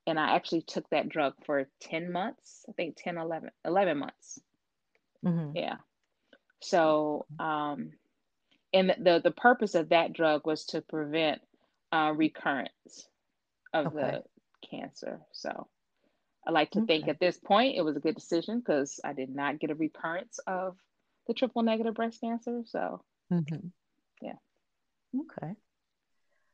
[0.06, 4.40] And I actually took that drug for 10 months, I think 10, 11, 11 months.
[5.24, 5.56] Mm-hmm.
[5.56, 5.76] Yeah.
[6.62, 7.92] So, um,
[8.72, 11.40] and the, the purpose of that drug was to prevent
[11.92, 13.08] uh, recurrence
[13.72, 13.96] of okay.
[13.96, 14.22] the
[14.68, 15.20] cancer.
[15.32, 15.68] So
[16.46, 16.86] I like to okay.
[16.86, 19.74] think at this point it was a good decision because I did not get a
[19.74, 20.76] recurrence of
[21.26, 22.62] the triple negative breast cancer.
[22.66, 23.68] So mm-hmm.
[24.20, 24.34] Yeah.
[25.14, 25.54] Okay.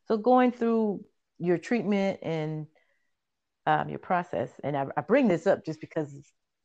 [0.08, 1.04] So going through
[1.38, 2.66] your treatment and
[3.66, 6.14] um, your process, and I, I bring this up just because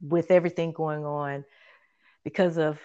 [0.01, 1.43] with everything going on,
[2.23, 2.79] because of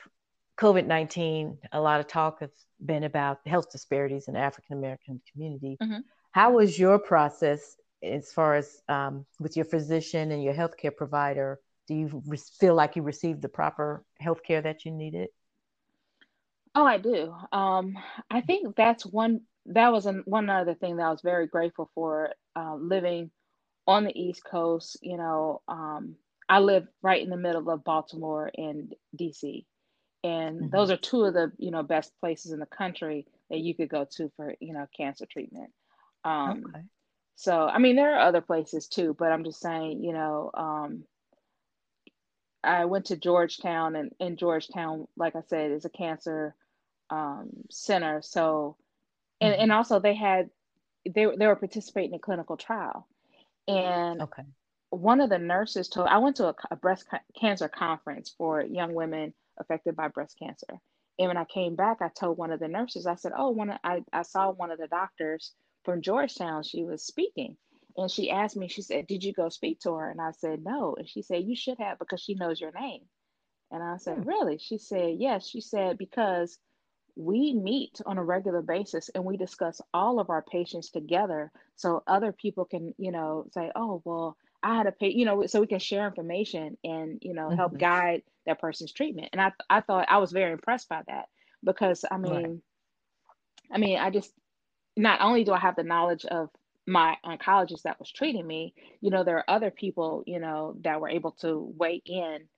[0.58, 2.50] COVID 19, a lot of talk has
[2.84, 5.76] been about health disparities in the African American community.
[5.82, 6.00] Mm-hmm.
[6.32, 11.60] How was your process as far as um, with your physician and your healthcare provider?
[11.88, 15.28] Do you re- feel like you received the proper healthcare that you needed?
[16.74, 17.34] Oh, I do.
[17.52, 17.96] Um,
[18.30, 19.42] I think that's one.
[19.66, 22.30] That was an, one other thing that I was very grateful for.
[22.54, 23.30] Uh, living
[23.86, 26.16] on the East Coast, you know, um,
[26.48, 29.64] I live right in the middle of Baltimore and DC,
[30.22, 30.68] and mm-hmm.
[30.70, 33.88] those are two of the you know best places in the country that you could
[33.88, 35.70] go to for you know cancer treatment.
[36.24, 36.84] Um, okay.
[37.36, 41.04] So, I mean, there are other places too, but I'm just saying, you know, um,
[42.64, 46.54] I went to Georgetown, and in Georgetown, like I said, is a cancer
[47.10, 48.22] um, center.
[48.22, 48.76] So,
[49.40, 49.62] and, mm-hmm.
[49.62, 50.48] and also they had,
[51.04, 53.06] they, they were participating in a clinical trial.
[53.68, 54.42] And okay.
[54.88, 58.62] one of the nurses told, I went to a, a breast ca- cancer conference for
[58.62, 60.80] young women affected by breast cancer.
[61.18, 63.70] And when I came back, I told one of the nurses, I said, Oh, one
[63.70, 65.52] of, I, I saw one of the doctors
[65.86, 66.62] from Georgetown.
[66.62, 67.56] She was speaking.
[67.96, 70.10] And she asked me, she said, Did you go speak to her?
[70.10, 70.96] And I said, No.
[70.98, 73.00] And she said, You should have because she knows your name.
[73.70, 74.28] And I said, hmm.
[74.28, 74.58] Really?
[74.58, 75.48] She said, Yes.
[75.48, 76.58] She said, Because
[77.14, 82.02] we meet on a regular basis and we discuss all of our patients together so
[82.06, 85.62] other people can you know say oh well i had a pay you know so
[85.62, 87.78] we can share information and you know help mm-hmm.
[87.78, 91.24] guide that person's treatment and i i thought i was very impressed by that
[91.64, 92.60] because i mean right.
[93.70, 94.32] I mean, I just
[94.96, 96.50] not only do I have the knowledge of
[96.86, 101.00] my oncologist that was treating me, you know, there are other people, you know, that
[101.00, 102.48] were able to weigh in,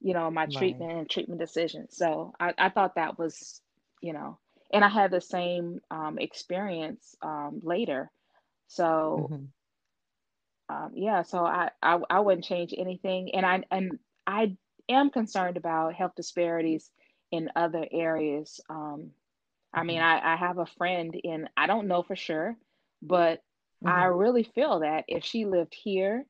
[0.00, 0.86] you know, my Right.
[0.86, 1.96] treatment and treatment decisions.
[1.96, 3.60] So I, I thought that was,
[4.02, 4.38] you know,
[4.72, 8.10] and I had the same um, experience um, later.
[8.68, 9.46] So hmm
[10.68, 14.56] um, yeah, so I, I I wouldn't change anything, and I and I
[14.88, 16.90] am concerned about health disparities
[17.30, 18.60] in other areas.
[19.74, 22.56] I mean, hmm I, I have a friend in, I don't know for sure,
[23.02, 23.42] but
[23.86, 26.24] I hmm really feel that if she lived here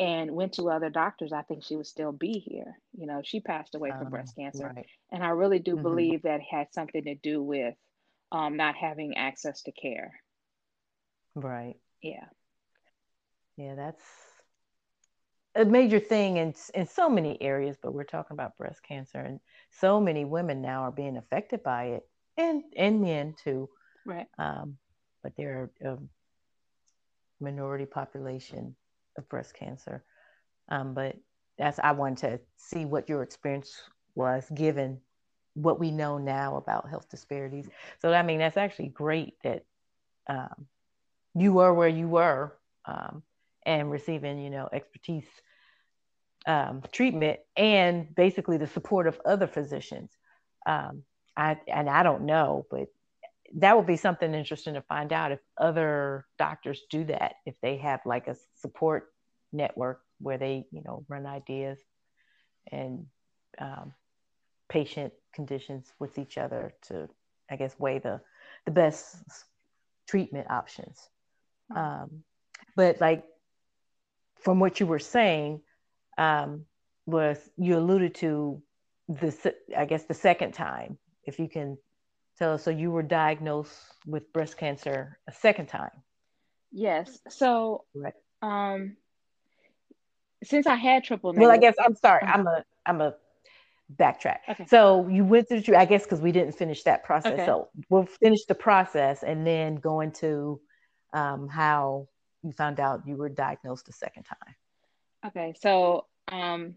[0.00, 2.78] and went to other doctors, I think she would still be here.
[2.98, 4.74] You know, she passed away from Um, breast cancer.
[4.74, 4.88] right.
[5.12, 7.74] And I really do hmm believe that had something to do with
[8.32, 10.20] um, not having access to care.
[11.36, 11.76] Right.
[12.02, 12.28] Yeah.
[13.56, 14.04] Yeah, that's
[15.56, 19.40] a major thing in in so many areas, but we're talking about breast cancer, and
[19.70, 23.68] so many women now are being affected by it, and and men too.
[24.04, 24.26] Right.
[24.38, 24.78] Um,
[25.22, 25.96] but they're a
[27.40, 28.76] minority population
[29.18, 30.04] of breast cancer.
[30.68, 31.16] Um, but
[31.58, 33.74] that's I wanted to see what your experience
[34.14, 35.00] was, given
[35.54, 37.68] what we know now about health disparities.
[38.00, 39.64] So I mean, that's actually great that
[40.28, 40.66] um,
[41.34, 43.22] you were where you were um,
[43.64, 45.26] and receiving, you know, expertise
[46.46, 50.10] um, treatment and basically the support of other physicians.
[51.36, 52.88] I and I don't know, but
[53.56, 57.76] that would be something interesting to find out if other doctors do that, if they
[57.76, 59.12] have like a support
[59.52, 61.78] network where they, you know, run ideas
[62.72, 63.06] and
[63.58, 63.92] um,
[64.68, 67.08] patient conditions with each other to,
[67.50, 68.20] I guess, weigh the
[68.64, 69.16] the best
[70.08, 71.08] treatment options.
[71.74, 72.22] Um,
[72.74, 73.24] but like
[74.40, 75.60] from what you were saying,
[76.18, 76.64] um,
[77.06, 78.62] was you alluded to
[79.08, 81.78] the I guess the second time, if you can
[82.38, 82.62] tell us.
[82.64, 83.72] So you were diagnosed
[84.06, 85.90] with breast cancer a second time,
[86.72, 87.18] Yes.
[87.28, 88.14] So, right?
[88.42, 88.96] um,
[90.44, 92.22] since I had triple Well, I guess I'm sorry.
[92.22, 93.14] uh, I'm a I'm a
[93.96, 94.38] backtrack.
[94.48, 97.32] okay, So you went through, I guess, because we didn't finish that process.
[97.32, 100.60] okay, So we'll finish the process and then go into
[101.12, 102.08] um, how
[102.42, 104.54] you found out you were diagnosed a second time.
[105.26, 105.54] okay.
[105.60, 106.74] So, um,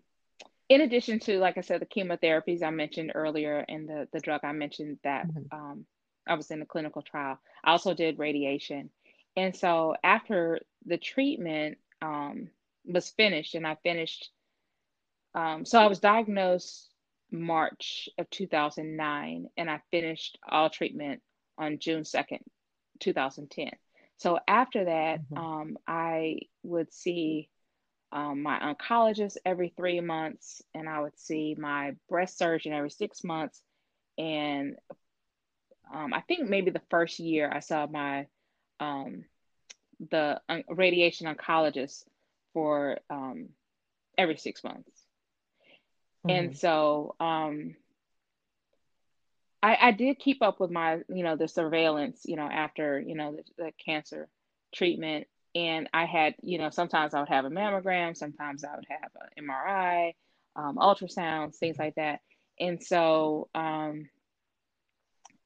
[0.69, 4.41] in addition to, like I said, the chemotherapies I mentioned earlier and the, the drug
[4.43, 5.49] I mentioned that Mhm.
[5.51, 5.85] um,
[6.27, 8.91] I was in the clinical trial, I also did radiation.
[9.35, 12.49] And so after the treatment um,
[12.85, 14.29] was finished, and I finished,
[15.33, 16.89] um, so I was diagnosed
[17.31, 21.21] March of 2009, and I finished all treatment
[21.57, 22.43] on June 2nd,
[22.99, 23.71] 2010.
[24.17, 25.37] So after that, Mhm.
[25.37, 27.49] um, I would see
[28.11, 33.23] um, my oncologist every three months, and I would see my breast surgeon every six
[33.23, 33.61] months.
[34.17, 34.75] And
[35.93, 38.27] um, I think maybe the first year I saw my
[38.79, 39.25] um,
[40.11, 42.03] the radiation oncologist
[42.53, 43.49] for um,
[44.17, 45.05] every six months.
[46.27, 46.55] And Mhm.
[46.55, 47.75] so um,
[49.61, 53.15] I, I did keep up with my, you know, the surveillance, you know, after, you
[53.15, 54.29] know, the, the cancer
[54.73, 55.27] treatment.
[55.55, 59.11] And I had, you know, sometimes I would have a mammogram, sometimes I would have
[59.37, 60.13] an MRI,
[60.55, 62.19] um, ultrasounds, things like that.
[62.59, 64.09] And so um,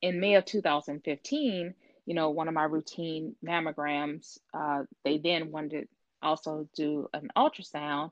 [0.02, 1.74] in May of 2015,
[2.06, 5.88] you know, one of my routine mammograms, uh, they then wanted to
[6.22, 8.12] also do an ultrasound.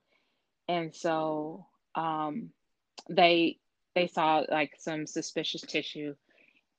[0.67, 2.51] And so um,
[3.09, 3.57] they
[3.95, 6.15] they saw like some suspicious tissue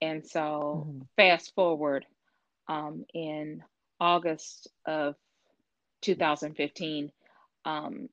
[0.02, 1.06] and so, Mhm.
[1.16, 2.04] fast forward
[2.66, 3.62] um, in
[4.02, 5.14] August of
[6.00, 7.12] 2015,
[7.64, 8.08] um,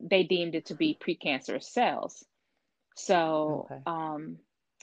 [0.00, 2.24] they deemed it to be precancerous cells.
[2.94, 3.82] So, Okay.
[3.84, 4.38] um,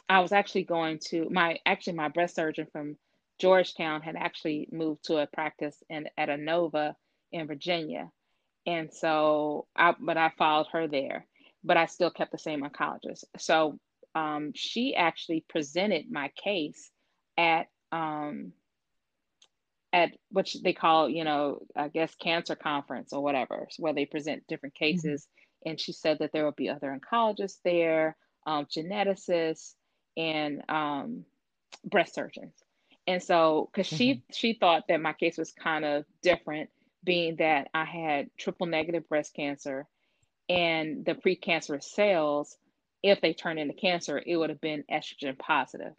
[0.07, 2.97] I was actually going to my actually my breast surgeon from
[3.39, 6.95] Georgetown had actually moved to a practice in at Inova
[7.31, 8.11] in Virginia,
[8.67, 11.25] and so I but I followed her there,
[11.63, 13.23] but I still kept the same oncologist.
[13.39, 13.79] So
[14.13, 16.91] um, she actually presented my case
[17.37, 18.53] at um,
[19.93, 24.47] at which they call, you know, I guess cancer conference or whatever, where they present
[24.47, 25.03] different Mhm.
[25.05, 25.27] cases.
[25.65, 29.75] And she said that there would be other oncologists there, um, geneticists,
[30.17, 31.25] and um,
[31.85, 32.55] breast surgeons.
[33.07, 33.97] And so, because Mhm.
[33.97, 36.71] she she thought that my case was kind of different,
[37.03, 39.87] being that I had triple negative breast cancer
[40.49, 42.57] and the precancerous cells,
[43.03, 45.93] if they turned into cancer, it would have been estrogen positive.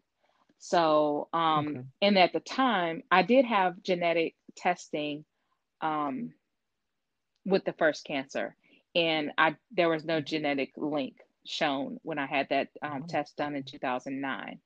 [0.59, 1.81] So, um, Okay.
[2.03, 5.25] and at the time, I did have genetic testing
[5.81, 6.33] um,
[7.45, 8.57] with the first cancer,
[8.95, 13.37] and I there was no genetic link shown when I had that um, Oh, test
[13.37, 14.61] done in 2009.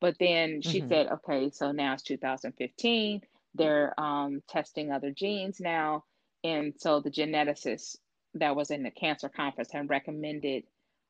[0.00, 0.88] But then she mm-hmm.
[0.88, 3.22] said, okay, so now it's 2015.
[3.54, 6.04] They're um, testing other genes now.
[6.44, 7.96] And so the geneticist
[8.34, 10.64] that was in the cancer conference had recommended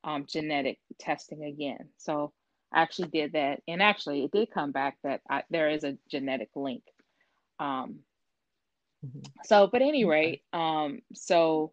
[0.05, 1.89] um, genetic testing again.
[1.99, 2.33] So
[2.75, 3.61] actually did that.
[3.69, 6.83] And actually, it did come back that I, there is a genetic link.
[7.59, 8.01] Um,
[9.05, 9.21] mm-hmm.
[9.45, 11.73] So, but any rate, um, so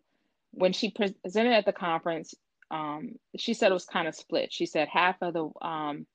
[0.52, 2.34] when she presented at the conference,
[2.72, 4.54] um, she said it was kind of split.
[4.54, 6.06] She said half of the um,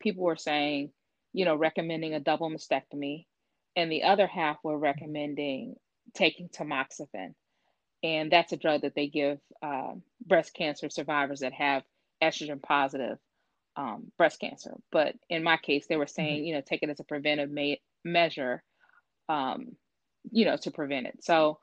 [0.00, 0.90] people were saying,
[1.32, 3.26] you know, recommending a double mastectomy,
[3.76, 5.76] and the other half were recommending
[6.14, 7.34] taking tamoxifen.
[8.02, 9.92] And that's a drug that they give uh,
[10.26, 11.82] breast cancer survivors that have
[12.22, 13.18] estrogen positive
[13.76, 14.74] um, breast cancer.
[14.90, 16.14] But in my case, they were mm-hmm.
[16.14, 16.44] saying, mm-hmm.
[16.44, 18.62] you know, take it as a preventive ma- measure,
[19.28, 19.76] um,
[20.30, 21.24] you know, to prevent it.
[21.24, 21.58] So,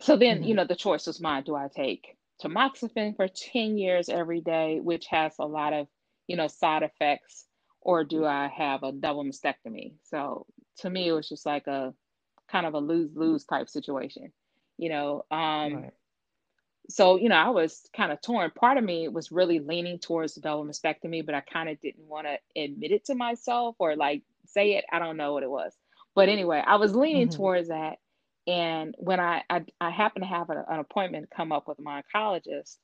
[0.00, 0.48] so then, mm-hmm.
[0.48, 1.44] you know, the choice was mine.
[1.44, 5.86] Do I take tamoxifen for 10 years every day, which has a lot of,
[6.26, 7.46] you know, side effects,
[7.80, 9.94] or do I have a double mastectomy?
[10.04, 10.46] So
[10.78, 11.94] to me, it was just like a
[12.50, 14.32] kind of a lose lose type situation,
[14.78, 15.24] you know.
[15.30, 15.92] Um, right.
[16.88, 18.50] So, you know, I was kind of torn.
[18.50, 22.06] Part of me was really leaning towards the double mastectomy, but I kind of didn't
[22.06, 24.84] want to admit it to myself or like say it.
[24.92, 25.72] I don't know what it was.
[26.14, 27.36] But anyway, I was leaning mm-hmm.
[27.36, 27.98] towards that.
[28.46, 32.02] And when I, I, I happened to have a, an appointment come up with my
[32.02, 32.76] oncologist,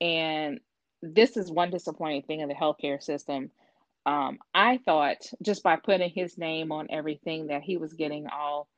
[0.00, 0.60] and
[1.00, 3.50] this is one disappointing thing in the healthcare system.
[4.04, 8.68] Um, I thought just by putting his name on everything that he was getting all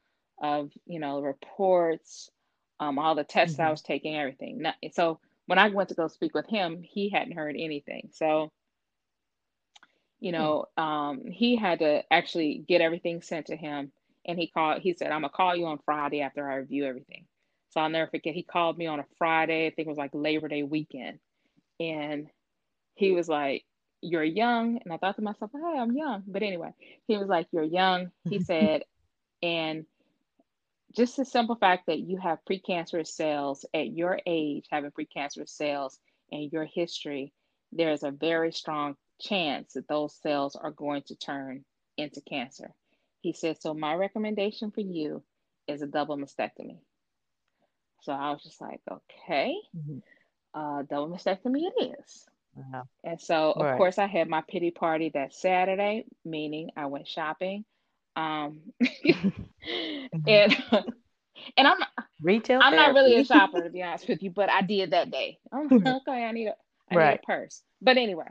[0.42, 2.30] of, you know, reports,
[2.80, 3.68] um, all the tests mm-hmm.
[3.68, 4.64] I was taking, everything.
[4.92, 8.10] So when I went to go speak with him, he hadn't heard anything.
[8.12, 8.50] So,
[10.18, 10.38] you hmm.
[10.38, 13.92] know, um, he had to actually get everything sent to him
[14.26, 17.24] and he called he said i'm gonna call you on friday after i review everything
[17.70, 20.10] so i'll never forget he called me on a friday i think it was like
[20.12, 21.18] labor day weekend
[21.78, 22.28] and
[22.94, 23.64] he was like
[24.02, 26.72] you're young and i thought to myself hey i'm young but anyway
[27.06, 28.82] he was like you're young he said
[29.42, 29.84] and
[30.96, 35.98] just the simple fact that you have precancerous cells at your age having precancerous cells
[36.30, 37.32] in your history
[37.72, 41.64] there's a very strong chance that those cells are going to turn
[41.96, 42.74] into cancer
[43.20, 45.22] he said, So my recommendation for you
[45.68, 46.78] is a double mastectomy.
[48.02, 49.98] So I was just like, Okay, mm-hmm.
[50.54, 52.26] uh, double mastectomy it is.
[52.58, 52.82] Uh-huh.
[53.04, 53.76] And so, of right.
[53.76, 57.64] course, I had my pity party that Saturday, meaning I went shopping.
[58.20, 58.60] Um,
[60.26, 60.56] and
[61.56, 61.78] and I'm
[62.22, 62.60] retail.
[62.62, 62.76] I'm therapy.
[62.76, 65.38] not really a shopper to be honest with you, but I did that day.
[65.52, 65.86] Mm-hmm.
[65.86, 66.24] okay.
[66.24, 66.54] I need a
[66.90, 67.10] I right.
[67.10, 67.62] need a purse.
[67.80, 68.26] But anyway,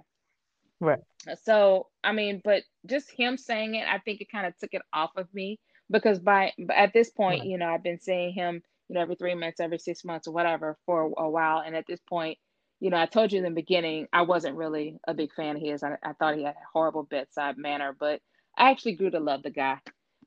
[0.80, 1.00] Right.
[1.44, 4.82] So, I mean, but just him saying it, I think it kind of took it
[4.94, 7.50] off of me because by at this point, right.
[7.50, 10.34] you know, I've been seeing him, you know, every three months, every six months, or
[10.34, 11.62] whatever for a while.
[11.66, 12.38] And at this point,
[12.80, 15.62] you know, I told you in the beginning, I wasn't really a big fan of
[15.62, 15.84] his.
[15.84, 18.22] I, I thought he had a horrible bedside manner, but
[18.60, 19.80] I actually grew to love the guy.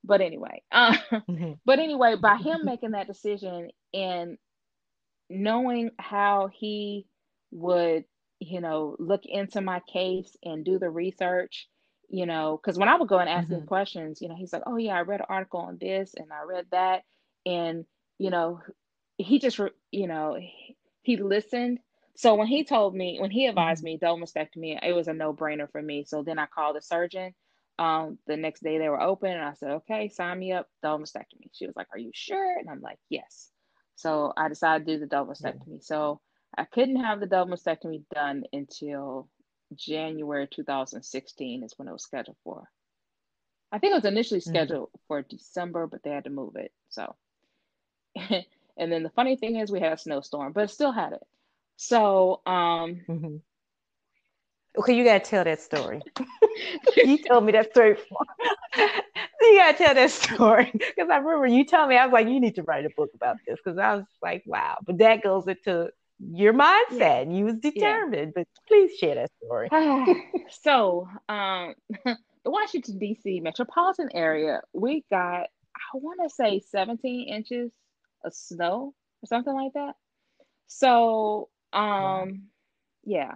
[0.04, 1.52] But anyway, uh, mm-hmm.
[1.64, 4.36] but anyway, by him making that decision and
[5.30, 7.06] knowing how he
[7.52, 8.04] would
[8.42, 11.68] you know, look into my case and do the research,
[12.08, 13.60] you know, because when I would go and ask mm-hmm.
[13.60, 16.26] him questions, you know, he's like, oh, yeah, I read an article on this and
[16.32, 17.02] I read that.
[17.46, 17.84] And,
[18.18, 18.60] you know,
[19.16, 19.60] he just,
[19.92, 20.38] you know,
[21.02, 21.78] he listened.
[22.16, 25.32] So when he told me, when he advised me, don't mastectomy, it was a no
[25.32, 26.04] brainer for me.
[26.04, 27.34] So then I called the surgeon.
[27.82, 31.04] Um, the next day they were open and I said, okay, sign me up, double
[31.04, 31.48] mastectomy.
[31.52, 32.58] She was like, are you sure?
[32.58, 33.50] And I'm like, yes.
[33.96, 35.82] So I decided to do the double mastectomy.
[35.82, 36.20] So
[36.56, 39.28] I couldn't have the double mastectomy done until
[39.74, 42.68] January 2016 is when it was scheduled for.
[43.72, 44.44] I think it was initially mm.
[44.44, 45.06] scheduled mm-hmm.
[45.08, 46.72] for December, but they had to move it.
[46.90, 47.16] So,
[48.16, 51.22] and then the funny thing is, we had a snowstorm, but still had it.
[51.76, 53.36] So, um, mm-hmm.
[54.78, 56.02] okay, you gotta tell that story.
[56.96, 58.26] you told me that story before.
[59.40, 62.40] you gotta tell that story because I remember you telling me I was like, you
[62.40, 64.78] need to write a book about this because I was like, wow.
[64.84, 67.26] But that goes into your mindset.
[67.26, 67.30] Yeah.
[67.30, 68.44] You was determined, yeah.
[68.44, 69.68] but please share that story.
[70.62, 71.74] so, um,
[72.04, 73.40] the Washington D.C.
[73.40, 75.46] metropolitan area, we got
[75.94, 77.70] I want to say 17 inches
[78.24, 79.94] of snow or something like that.
[80.66, 82.44] So, um,
[83.04, 83.32] yeah.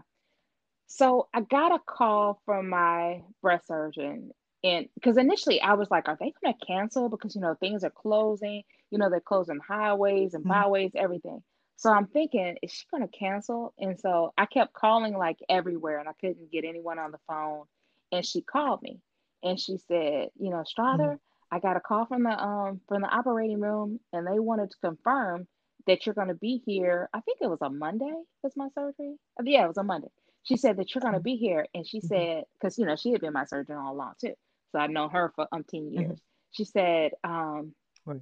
[0.87, 4.31] So I got a call from my breast surgeon
[4.65, 7.09] and because initially I was like, are they going to cancel?
[7.09, 10.53] Because, you know, things are closing, you know, they're closing highways and mm-hmm.
[10.53, 11.43] byways, everything.
[11.77, 13.75] So I'm thinking, is she going to cancel?
[13.79, 17.65] And so I kept calling like everywhere and I couldn't get anyone on the phone.
[18.11, 19.01] And she called me
[19.43, 21.55] and she said, you know, Strother, mm-hmm.
[21.55, 24.77] I got a call from the um from the operating room and they wanted to
[24.79, 25.47] confirm
[25.87, 27.09] that you're going to be here.
[27.13, 29.17] I think it was a Monday was my surgery.
[29.45, 30.09] Yeah, it was a Monday.
[30.47, 31.67] She said that you're going to be here.
[31.75, 32.07] And she mm-hmm.
[32.07, 34.35] said, because, you know, she had been my surgeon all along too.
[34.73, 36.13] So I've known her for umpteen years.
[36.13, 36.15] Mm-hmm.
[36.53, 37.75] She said, um,
[38.05, 38.21] right.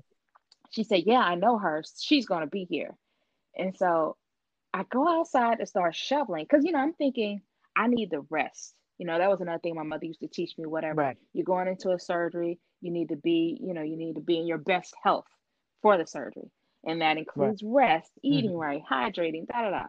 [0.70, 1.84] she said, yeah, I know her.
[2.00, 2.96] She's going to be here.
[3.56, 4.16] And so
[4.72, 7.42] I go outside and start shoveling because, you know, I'm thinking
[7.76, 8.74] I need the rest.
[8.98, 11.02] You know, that was another thing my mother used to teach me, whatever.
[11.02, 11.16] Right.
[11.32, 14.38] You're going into a surgery, you need to be, you know, you need to be
[14.38, 15.26] in your best health
[15.82, 16.50] for the surgery.
[16.84, 17.86] And that includes right.
[17.88, 18.58] rest, eating mm-hmm.
[18.58, 19.84] right, hydrating, da da da.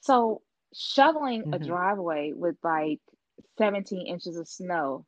[0.00, 0.42] So
[0.74, 1.54] shoveling mm-hmm.
[1.54, 3.00] a driveway with like
[3.58, 5.04] 17 inches of snow.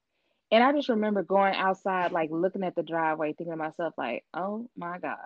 [0.52, 4.24] And I just remember going outside, like looking at the driveway, thinking to myself, like,
[4.34, 5.16] oh my God.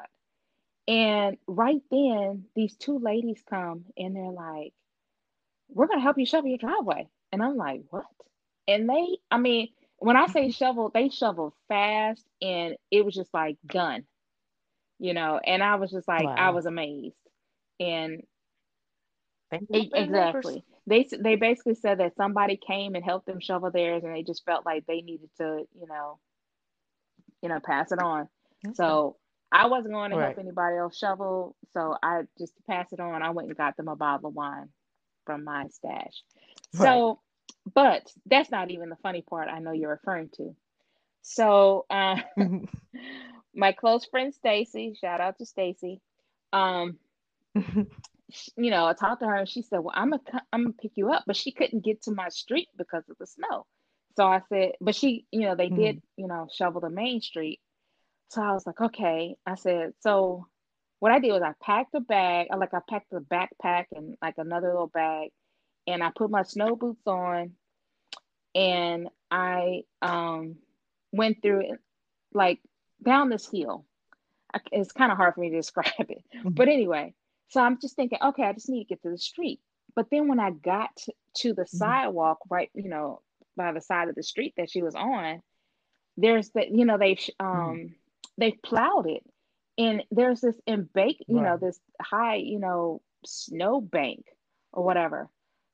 [0.86, 4.74] And right then, these two ladies come and they're like,
[5.68, 7.08] we're going to help you shovel your driveway.
[7.32, 8.04] And I'm like, what?
[8.68, 9.68] And they, I mean,
[9.98, 14.04] when I say shovel, they shovel fast and it was just like done,
[14.98, 15.40] you know.
[15.44, 16.34] And I was just like, wow.
[16.36, 17.16] I was amazed.
[17.80, 18.22] And
[19.70, 20.64] exactly.
[20.86, 24.44] They they basically said that somebody came and helped them shovel theirs, and they just
[24.44, 26.18] felt like they needed to, you know,
[27.42, 28.28] you know, pass it on.
[28.66, 28.74] Okay.
[28.74, 29.16] So
[29.50, 30.26] I wasn't going to right.
[30.26, 33.22] help anybody else shovel, so I just pass it on.
[33.22, 34.68] I went and got them a bottle of wine
[35.24, 36.22] from my stash.
[36.74, 36.82] Right.
[36.82, 37.20] So,
[37.72, 39.48] but that's not even the funny part.
[39.48, 40.54] I know you're referring to.
[41.22, 42.16] So, uh,
[43.54, 46.00] my close friend Stacy, shout out to Stacy.
[46.52, 46.98] Um,
[48.56, 50.22] you know, I talked to her and she said, "Well, I'm gonna
[50.52, 53.26] I'm gonna pick you up," but she couldn't get to my street because of the
[53.26, 53.66] snow.
[54.16, 55.76] So I said, but she, you know, they mm.
[55.76, 57.60] did, you know, shovel the main street.
[58.30, 59.36] So I was like, okay.
[59.46, 60.46] I said, so
[61.00, 64.34] what I did was I packed a bag, like I packed a backpack and like
[64.38, 65.30] another little bag,
[65.86, 67.52] and I put my snow boots on,
[68.54, 70.56] and I um
[71.12, 71.78] went through it,
[72.32, 72.60] like
[73.04, 73.84] down this hill.
[74.70, 76.50] It's kind of hard for me to describe it, mm-hmm.
[76.50, 77.14] but anyway,
[77.48, 79.60] so I'm just thinking, okay, I just need to get to the street.
[79.94, 80.90] But then when I got
[81.38, 81.76] to the mm-hmm.
[81.76, 83.20] sidewalk, right, you know,
[83.56, 85.40] by the side of the street that she was on,
[86.16, 87.46] there's the, you know, they've mm-hmm.
[87.46, 87.94] um mm.
[88.38, 89.22] they've plowed it,
[89.78, 91.44] and there's this embank, you right.
[91.44, 94.26] know, this high, you know, snow bank
[94.72, 95.28] or whatever.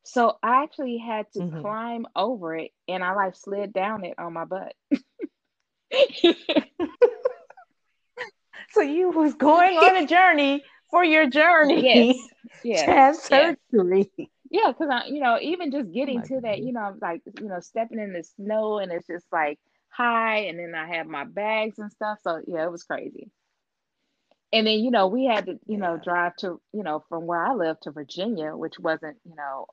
[0.05, 1.61] So I actually had to mm-hmm.
[1.61, 4.75] climb over it, and I like slid down it on my butt.
[8.71, 11.83] so you was going on a journey for your journey.
[11.83, 12.17] Yes.
[12.63, 13.23] Yes.
[13.23, 14.11] surgery.
[14.17, 14.29] Yes.
[14.51, 17.47] Yeah, because I, you know, even just getting oh to that, you know, like, you
[17.47, 21.25] know, stepping in the snow and it's just like high, and then I have my
[21.25, 22.19] bags and stuff.
[22.23, 23.31] So yeah, it was crazy.
[24.53, 27.45] And then, you know, we had to, you know, drive to, you know, from where
[27.45, 29.67] I live to Virginia, which wasn't, you know,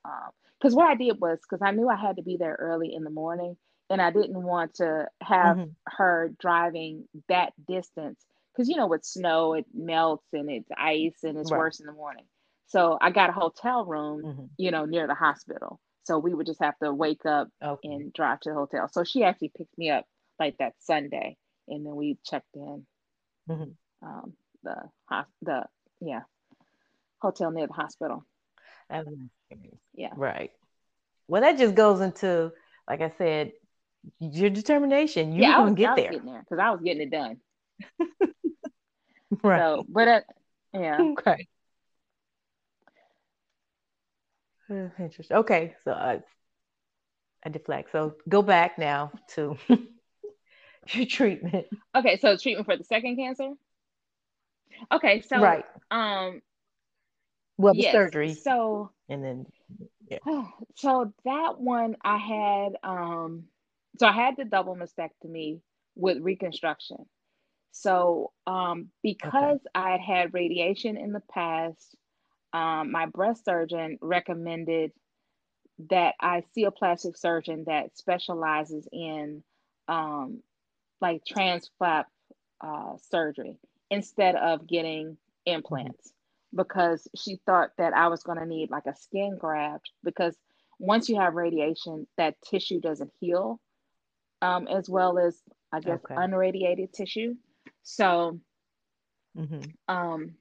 [0.60, 2.94] because um, what I did was because I knew I had to be there early
[2.94, 3.58] in the morning,
[3.90, 5.72] and I didn't want to have mm-hmm.
[5.88, 8.24] her driving that distance
[8.58, 11.60] because you know with snow it melts and it's ice and it's right.
[11.60, 12.26] worse in the morning.
[12.68, 14.46] So i got a hotel room mm-hmm.
[14.58, 15.80] you know near the hospital.
[16.06, 17.90] So we would just have to wake up okay.
[17.90, 18.88] and drive to the hotel.
[18.90, 20.06] So she actually picked me up
[20.40, 21.38] like that sunday
[21.68, 22.86] and then we checked in
[23.50, 24.08] mm-hmm.
[24.08, 24.34] um,
[24.64, 24.76] the
[25.42, 25.64] the
[26.02, 26.22] yeah
[27.22, 28.26] hotel near the hospital.
[29.94, 30.12] Yeah.
[30.16, 30.52] Right.
[31.28, 32.52] Well that just goes into
[32.90, 33.52] like i said
[34.20, 35.34] your determination.
[35.34, 36.12] You're yeah, gonna get there.
[36.12, 37.38] because I was getting it done
[39.44, 39.60] right.
[39.60, 40.26] So, but
[40.74, 41.02] yeah.
[41.02, 41.48] Okay.
[44.70, 45.38] Interesting.
[45.38, 46.20] Okay, so uh,
[47.44, 47.92] I deflect.
[47.92, 49.58] So go back now to
[50.90, 51.68] your treatment.
[51.96, 53.54] Okay, so treatment for the second cancer.
[54.92, 55.66] Okay, so right.
[55.90, 56.42] Um.
[57.58, 58.34] Well, the yes, surgery.
[58.34, 59.46] So and then
[60.10, 60.20] yeah.
[60.76, 62.78] So that one I had.
[62.84, 63.46] Um.
[64.00, 65.62] So I had the double mastectomy
[65.96, 67.06] with reconstruction.
[67.80, 69.70] So, um, because okay.
[69.76, 71.96] I had had radiation in the past,
[72.52, 74.94] um, my breast surgeon recommended
[75.92, 79.44] that I see a plastic surgeon that specializes in
[79.88, 80.42] um,
[81.02, 82.06] like transflap
[82.62, 83.58] uh, surgery
[83.92, 86.12] instead of getting implants
[86.56, 90.36] because she thought that I was going to need like a skin graft because
[90.80, 93.60] once you have radiation, that tissue doesn't heal
[94.42, 95.40] um, as well as
[95.72, 96.16] I guess okay.
[96.18, 97.36] unradiated tissue.
[97.90, 98.38] So,
[99.38, 99.62] mm-hmm.
[99.88, 100.34] um,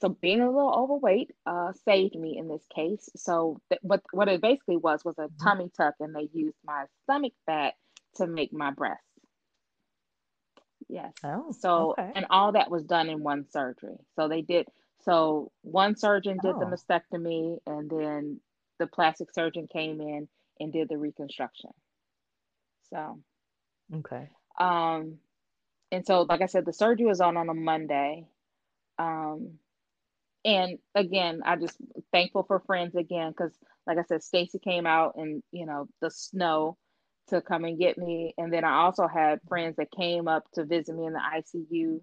[0.00, 3.10] so being a little overweight uh, saved me in this case.
[3.16, 5.44] So th- what what it basically was was a mm-hmm.
[5.44, 7.74] tummy tuck, and they used my stomach fat
[8.16, 9.02] to make my breasts.
[10.88, 11.12] Yes.
[11.24, 12.12] Oh, so okay.
[12.14, 13.96] and all that was done in one surgery.
[14.14, 14.68] So they did.
[15.02, 16.60] So one surgeon did oh.
[16.60, 18.40] the mastectomy, and then
[18.78, 20.28] the plastic surgeon came in
[20.60, 21.70] and did the reconstruction.
[22.90, 23.18] So.
[23.92, 24.28] Okay.
[24.58, 25.18] Um,
[25.94, 28.24] and so like i said the surgery was on on a monday
[28.98, 29.58] um,
[30.44, 31.76] and again, I just
[32.12, 36.10] thankful for friends again because, like I said, Stacy came out and you know the
[36.10, 36.76] snow
[37.28, 40.64] to come and get me, and then I also had friends that came up to
[40.64, 42.00] visit me in the ICU.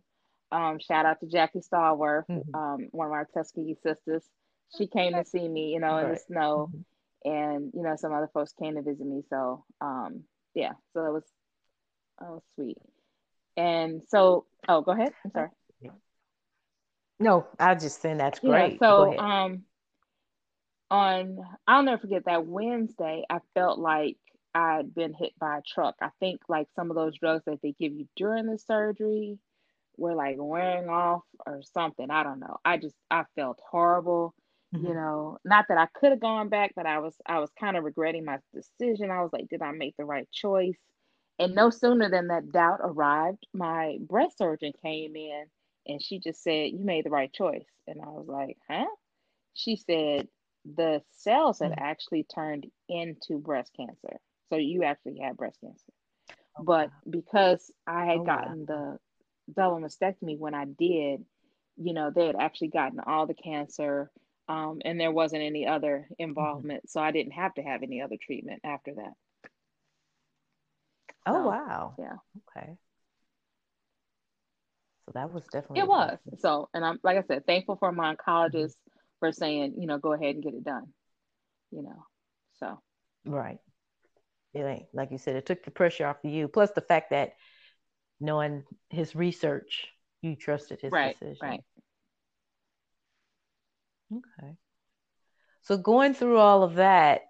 [0.51, 2.55] Um, shout out to Jackie Stallworth, mm-hmm.
[2.55, 4.23] um, one of our Tuskegee sisters.
[4.77, 6.05] She came to see me, you know, right.
[6.05, 7.31] in the snow, mm-hmm.
[7.31, 9.21] and you know some other folks came to visit me.
[9.29, 10.23] So um,
[10.55, 11.23] yeah, so that was,
[12.19, 12.77] was sweet.
[13.57, 15.13] And so, oh, go ahead.
[15.25, 15.49] I'm sorry.
[17.21, 18.73] No, I just think that's great.
[18.73, 19.61] Yeah, so um
[20.89, 21.37] on
[21.67, 24.17] I'll never forget that Wednesday, I felt like
[24.55, 25.95] I'd been hit by a truck.
[26.01, 29.37] I think like some of those drugs that they give you during the surgery
[29.97, 32.09] were like wearing off or something.
[32.09, 32.57] I don't know.
[32.65, 34.33] I just I felt horrible.
[34.75, 34.87] Mm-hmm.
[34.87, 37.77] You know, not that I could have gone back, but I was I was kind
[37.77, 39.11] of regretting my decision.
[39.11, 40.77] I was like, did I make the right choice?
[41.41, 45.45] And no sooner than that doubt arrived, my breast surgeon came in
[45.87, 47.65] and she just said, You made the right choice.
[47.87, 48.85] And I was like, Huh?
[49.55, 50.27] She said,
[50.75, 51.83] The cells had mm-hmm.
[51.83, 54.19] actually turned into breast cancer.
[54.49, 55.93] So you actually had breast cancer.
[56.59, 58.97] Oh, but because I had oh, gotten wow.
[59.47, 61.25] the double mastectomy when I did,
[61.77, 64.11] you know, they had actually gotten all the cancer
[64.47, 66.29] um, and there wasn't any other mm-hmm.
[66.29, 66.81] involvement.
[66.81, 66.99] Mm-hmm.
[66.99, 69.13] So I didn't have to have any other treatment after that.
[71.25, 71.95] Oh, wow.
[71.99, 72.15] Yeah.
[72.57, 72.75] Okay.
[75.05, 76.17] So that was definitely it was.
[76.39, 78.99] So and I'm like I said, thankful for my oncologist mm-hmm.
[79.19, 80.87] for saying, you know, go ahead and get it done.
[81.71, 82.05] You know.
[82.59, 82.79] So
[83.25, 83.57] right.
[84.53, 86.47] It ain't like you said, it took the pressure off of you.
[86.47, 87.33] Plus the fact that
[88.19, 89.87] knowing his research,
[90.21, 91.37] you trusted his right, decision.
[91.41, 91.61] Right.
[94.11, 94.53] Okay.
[95.63, 97.21] So going through all of that,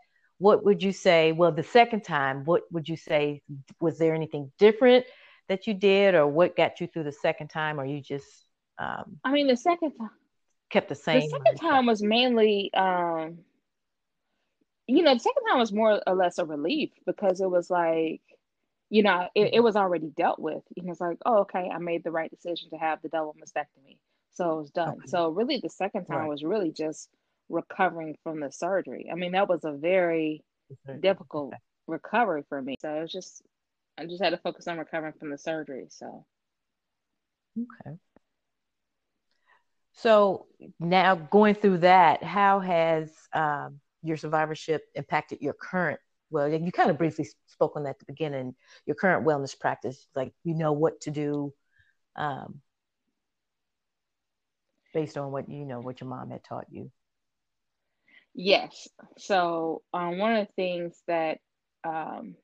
[0.42, 1.32] what would you say?
[1.32, 3.44] Well, the second time, what would you say?
[3.80, 5.06] Was there anything different
[5.48, 8.26] that you did, or what got you through the second time, or you just?
[8.80, 10.10] Um, I mean, the second time
[10.72, 11.22] kept the same.
[11.22, 13.39] The second time was mainly, um,
[14.88, 18.22] you know, the second time was more or less a relief because it was like,
[18.89, 20.64] you know, it, it was already dealt with.
[20.76, 23.36] You know, it's like, oh, okay, I made the right decision to have the double
[23.36, 23.98] mastectomy,
[24.32, 24.89] so it was done.
[24.89, 25.08] Okay.
[25.08, 26.30] So really, the second time right.
[26.30, 27.10] was really just
[27.52, 29.10] recovering from the surgery.
[29.12, 30.43] I mean, that was a very
[30.99, 31.54] difficult
[31.88, 32.76] recovery for me.
[32.82, 33.43] So it was just
[33.97, 35.88] I just had to focus on recovering from the surgery.
[35.89, 36.26] So,
[37.58, 37.97] okay.
[39.93, 40.47] So
[40.80, 45.99] now going through that, how has um, your survivorship impacted your current?
[46.30, 48.56] Well, you kind of briefly spoke on that at the beginning.
[48.86, 51.54] Your current wellness practice, like you know what to do,
[52.16, 52.62] um,
[54.93, 56.89] based on what you know what your mom had taught you.
[58.34, 58.88] Yes.
[59.17, 61.39] So um, one of the things that
[61.84, 62.36] um,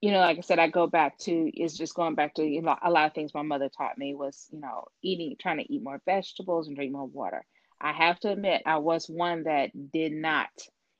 [0.00, 2.62] you know, like I said, I go back to is just going back to you
[2.62, 5.72] know a lot of things my mother taught me was you know eating, trying to
[5.72, 7.44] eat more vegetables and drink more water.
[7.80, 10.48] I have to admit, I was one that did not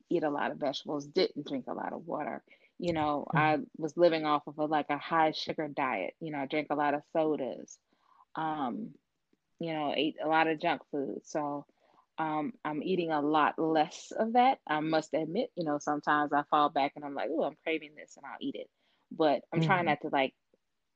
[0.08, 2.42] eat a lot of vegetables, didn't drink a lot of water.
[2.78, 3.38] You know, mm-hmm.
[3.38, 6.14] I was living off of a like a high sugar diet.
[6.20, 7.78] You know, I drank a lot of sodas.
[8.34, 8.90] Um,
[9.58, 11.20] you know, ate a lot of junk food.
[11.24, 11.66] So
[12.20, 14.58] um, I'm eating a lot less of that.
[14.66, 17.92] I must admit, you know, sometimes I fall back and I'm like, oh, I'm craving
[17.96, 18.68] this and I'll eat it
[19.10, 19.68] but I'm mm-hmm.
[19.68, 20.34] trying not to like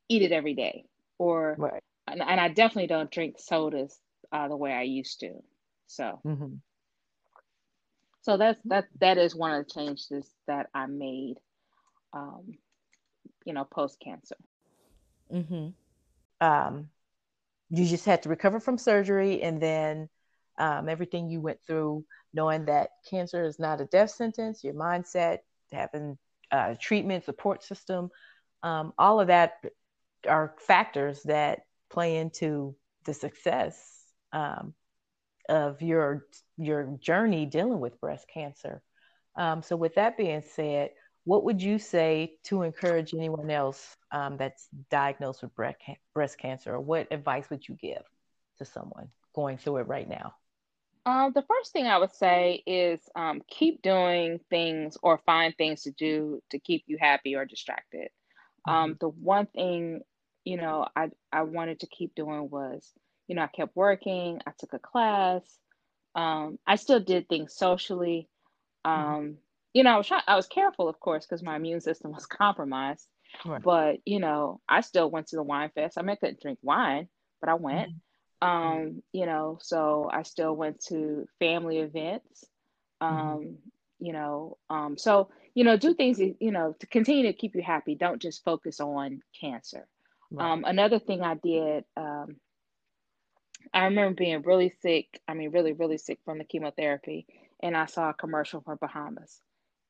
[0.08, 0.84] eat it every day
[1.18, 1.82] or right.
[2.06, 3.98] and, and, I definitely don't drink sodas
[4.32, 5.30] uh, the way I used to.
[5.86, 6.54] So mm-hmm.
[8.22, 11.36] so that's that that is one of the changes that I made
[12.12, 12.58] um
[13.44, 14.36] you know post cancer.
[15.32, 15.72] Mhm.
[16.40, 16.88] Um
[17.70, 20.08] you just had to recover from surgery and then
[20.58, 25.38] um, everything you went through knowing that cancer is not a death sentence your mindset
[25.72, 26.16] having
[26.50, 28.10] uh, treatment support system
[28.62, 29.60] um, all of that
[30.28, 32.74] are factors that play into
[33.04, 34.02] the success
[34.32, 34.74] um,
[35.48, 36.26] of your
[36.56, 38.82] your journey dealing with breast cancer.
[39.36, 40.90] Um, so with that being said
[41.24, 45.78] what would you say to encourage anyone else um, that's diagnosed with breast,
[46.12, 48.02] breast cancer or what advice would you give
[48.58, 50.34] to someone going through it right now
[51.06, 55.82] um, the first thing I would say is um, keep doing things or find things
[55.82, 58.08] to do to keep you happy or distracted.
[58.66, 58.92] Um, mm-hmm.
[59.00, 60.00] The one thing,
[60.44, 62.90] you know, I, I wanted to keep doing was,
[63.28, 65.42] you know, I kept working, I took a class,
[66.14, 68.28] um, I still did things socially.
[68.86, 69.14] Mm-hmm.
[69.14, 69.36] Um,
[69.74, 72.26] you know, I was trying, I was careful, of course, because my immune system was
[72.26, 73.06] compromised.
[73.44, 73.62] Right.
[73.62, 75.98] But, you know, I still went to the wine fest.
[75.98, 77.08] I mean, I couldn't drink wine,
[77.40, 77.88] but I went.
[77.88, 77.98] Mm-hmm.
[78.44, 82.44] Um, you know, so I still went to family events.
[83.02, 83.16] Mm-hmm.
[83.16, 83.54] Um, mm-hmm.
[84.00, 87.62] you know, um, so you know, do things you know to continue to keep you
[87.62, 87.94] happy.
[87.94, 89.86] Don't just focus on cancer.
[90.30, 90.50] Right.
[90.50, 92.36] Um, another thing I did um,
[93.72, 95.20] I remember being really sick.
[95.26, 97.26] I mean, really, really sick from the chemotherapy,
[97.62, 99.40] and I saw a commercial for Bahamas,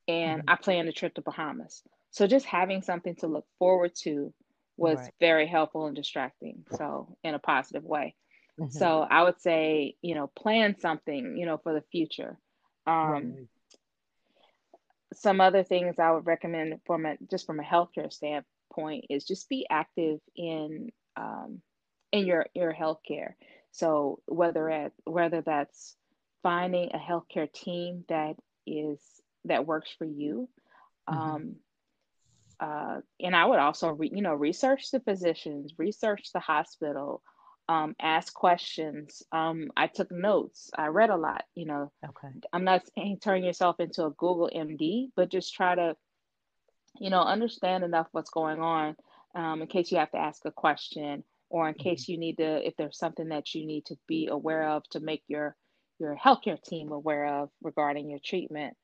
[0.07, 0.49] and mm-hmm.
[0.49, 1.81] I planned a trip to Bahamas.
[2.11, 4.33] So just having something to look forward to
[4.77, 5.11] was right.
[5.19, 6.65] very helpful and distracting.
[6.77, 8.15] So in a positive way.
[8.59, 8.77] Mm-hmm.
[8.77, 12.37] So I would say, you know, plan something, you know, for the future.
[12.87, 13.47] Um, right.
[15.13, 19.49] Some other things I would recommend from a just from a healthcare standpoint is just
[19.49, 21.61] be active in um,
[22.11, 23.33] in your your healthcare.
[23.71, 25.95] So whether at whether that's
[26.43, 28.35] finding a healthcare team that
[28.65, 28.99] is
[29.45, 30.49] that works for you,
[31.09, 31.19] mm-hmm.
[31.19, 31.55] um,
[32.59, 37.21] uh, and I would also, re, you know, research the physicians, research the hospital,
[37.67, 39.23] um, ask questions.
[39.31, 40.69] Um, I took notes.
[40.77, 41.43] I read a lot.
[41.55, 42.33] You know, okay.
[42.53, 45.95] I'm not saying turn yourself into a Google MD, but just try to,
[46.99, 48.95] you know, understand enough what's going on
[49.35, 51.83] um, in case you have to ask a question or in mm-hmm.
[51.83, 54.99] case you need to, if there's something that you need to be aware of to
[54.99, 55.55] make your
[55.97, 58.75] your healthcare team aware of regarding your treatment.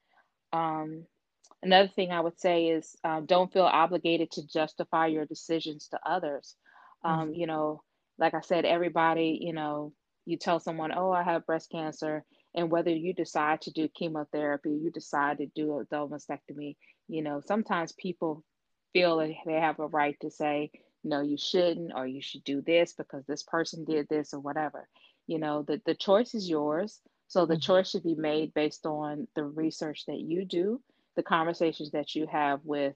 [0.53, 1.05] Um,
[1.63, 5.99] Another thing I would say is um, don't feel obligated to justify your decisions to
[6.05, 6.55] others.
[7.03, 7.33] Um, mm-hmm.
[7.33, 7.83] You know,
[8.21, 9.93] like I said, everybody, you know,
[10.25, 12.23] you tell someone, oh, I have breast cancer.
[12.53, 17.23] And whether you decide to do chemotherapy, you decide to do a double mastectomy, you
[17.23, 18.43] know, sometimes people
[18.93, 20.71] feel that they have a right to say,
[21.03, 24.87] no, you shouldn't, or you should do this because this person did this or whatever.
[25.25, 26.99] You know, the, the choice is yours.
[27.27, 27.61] So the mm-hmm.
[27.61, 30.79] choice should be made based on the research that you do
[31.15, 32.95] the conversations that you have with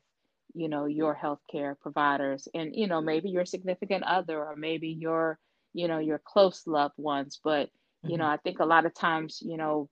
[0.55, 5.37] you know your healthcare providers and you know maybe your significant other or maybe your
[5.73, 7.69] you know your close loved ones but
[8.03, 8.19] you mm-hmm.
[8.19, 9.89] know i think a lot of times you know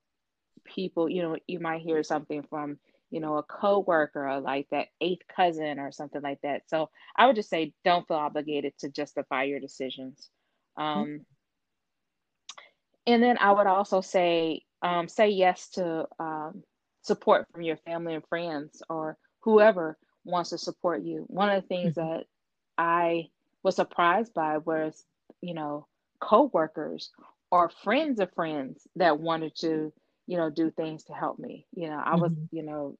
[0.64, 2.78] people you know you might hear something from
[3.11, 7.28] you know a coworker or like that eighth cousin or something like that so i
[7.28, 10.30] would just say don't feel obligated to justify your decisions
[10.78, 11.16] um, mm-hmm.
[13.07, 16.61] and then i would also say um, say yes to um,
[17.03, 21.26] support from your family and friends or whoever wants to support you.
[21.28, 22.09] One of the things mm-hmm.
[22.09, 22.26] that
[22.78, 23.30] I
[23.63, 25.05] was surprised by was,
[25.41, 25.88] you know,
[26.19, 27.11] coworkers
[27.51, 29.93] or friends of friends that wanted to,
[30.28, 31.65] you know, do things to help me.
[31.76, 32.55] You know, I was, mm-hmm.
[32.55, 32.97] you know,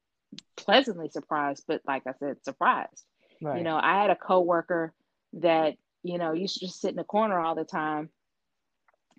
[0.56, 3.04] pleasantly surprised, but like I said, surprised.
[3.42, 3.58] Right.
[3.58, 4.92] You know, I had a coworker
[5.34, 8.10] that, you know, used to just sit in the corner all the time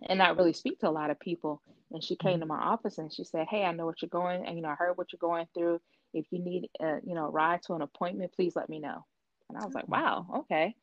[0.07, 1.61] and not really speak to a lot of people.
[1.91, 2.41] And she came mm-hmm.
[2.41, 4.69] to my office and she said, "Hey, I know what you're going, and you know,
[4.69, 5.79] I heard what you're going through.
[6.13, 9.05] If you need, a, you know, ride to an appointment, please let me know."
[9.49, 10.75] And I was like, "Wow, okay."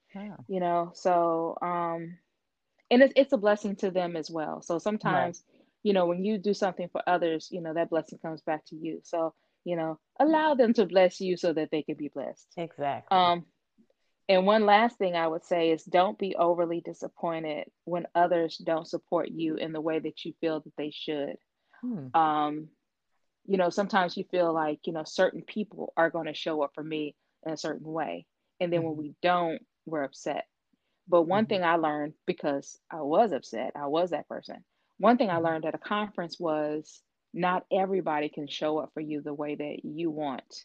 [0.49, 2.19] You know, so um,
[2.91, 4.63] and it's it's a blessing to them as well.
[4.63, 5.63] So sometimes, right.
[5.83, 8.77] you know, when you do something for others, you know, that blessing comes back to
[8.77, 9.01] you.
[9.05, 12.49] So you know, allow them to bless you so that they can be blessed.
[12.57, 13.17] Exactly.
[13.17, 13.47] Um,
[14.29, 18.87] and one last thing I would say is don't be overly disappointed when others don't
[18.87, 21.37] support you in the way that you feel that they should.
[21.81, 22.07] Hmm.
[22.15, 22.69] Um,
[23.47, 26.73] you know, sometimes you feel like, you know, certain people are going to show up
[26.75, 27.15] for me
[27.45, 28.27] in a certain way.
[28.61, 28.89] And then mm-hmm.
[28.89, 30.47] when we don't, we're upset.
[31.09, 31.49] But one mm-hmm.
[31.49, 34.65] thing I learned because I was upset, I was that person.
[34.99, 35.45] One thing I mm-hmm.
[35.45, 37.03] learned at a conference was
[37.35, 40.65] not everybody can show up for you the way that you want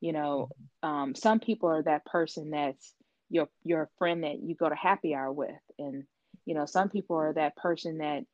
[0.00, 0.48] you know
[0.84, 0.88] mm-hmm.
[0.88, 2.94] um, some people are that person that's
[3.28, 6.04] your your friend that you go to happy hour with and
[6.44, 8.24] you know some people are that person that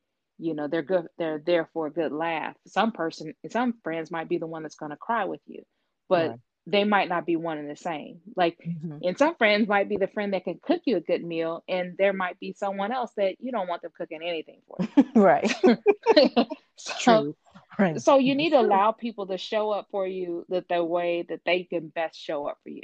[0.42, 4.28] you know they're good they're there for a good laugh some person some friends might
[4.28, 5.62] be the one that's going to cry with you
[6.08, 6.38] but right.
[6.66, 8.98] they might not be one and the same like mm-hmm.
[9.02, 11.94] and some friends might be the friend that can cook you a good meal and
[11.98, 15.54] there might be someone else that you don't want them cooking anything for you right
[16.76, 17.36] so, True.
[17.78, 18.00] Right.
[18.00, 21.40] So you need to allow people to show up for you the, the way that
[21.44, 22.82] they can best show up for you.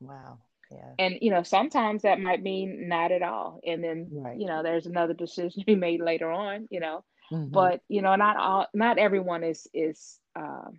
[0.00, 0.38] Wow.
[0.70, 0.92] Yeah.
[0.98, 3.60] And you know, sometimes that might mean not at all.
[3.66, 4.38] And then right.
[4.38, 7.04] you know, there's another decision to be made later on, you know.
[7.32, 7.52] Mm-hmm.
[7.52, 10.78] But you know, not all not everyone is is um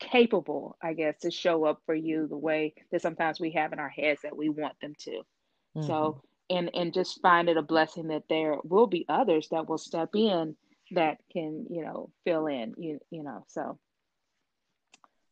[0.00, 3.78] capable, I guess, to show up for you the way that sometimes we have in
[3.78, 5.10] our heads that we want them to.
[5.10, 5.86] Mm-hmm.
[5.86, 9.78] So and and just find it a blessing that there will be others that will
[9.78, 10.56] step in
[10.90, 13.78] that can you know fill in you you know so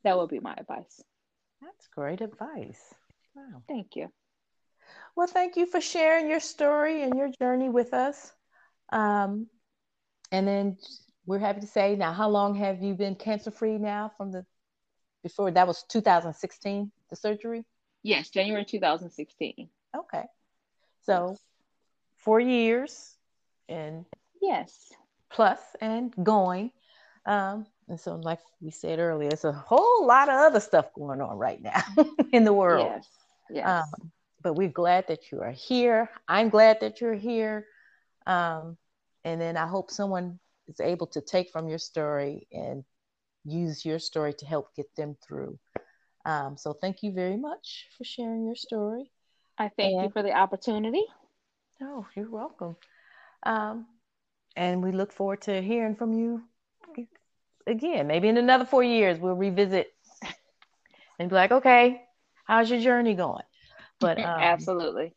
[0.04, 1.02] that would be my advice
[1.60, 2.94] that's great advice
[3.34, 4.08] wow thank you
[5.16, 8.32] well thank you for sharing your story and your journey with us
[8.90, 9.46] um,
[10.30, 10.76] and then
[11.26, 14.44] we're happy to say now how long have you been cancer free now from the
[15.22, 17.64] before that was 2016 the surgery
[18.02, 20.24] yes january 2016 okay
[21.02, 21.40] so yes.
[22.16, 23.14] four years
[23.68, 24.04] and
[24.40, 24.92] yes
[25.32, 26.70] plus and going.
[27.26, 31.20] Um, and so, like we said earlier, it's a whole lot of other stuff going
[31.20, 31.82] on right now
[32.32, 32.92] in the world.
[32.94, 33.08] Yes.
[33.52, 33.68] Yes.
[33.68, 34.10] Um,
[34.42, 36.10] but we're glad that you are here.
[36.26, 37.66] I'm glad that you're here.
[38.26, 38.76] Um,
[39.24, 40.38] and then I hope someone
[40.68, 42.84] is able to take from your story and
[43.44, 45.58] use your story to help get them through.
[46.24, 49.10] Um, so thank you very much for sharing your story.
[49.58, 51.04] I thank and, you for the opportunity.
[51.80, 52.76] Oh, you're welcome.
[53.44, 53.86] Um,
[54.56, 56.42] and we look forward to hearing from you
[57.66, 58.06] again.
[58.06, 59.92] Maybe in another four years, we'll revisit
[61.18, 62.02] and be like, okay,
[62.44, 63.44] how's your journey going?
[64.00, 65.14] But um, absolutely.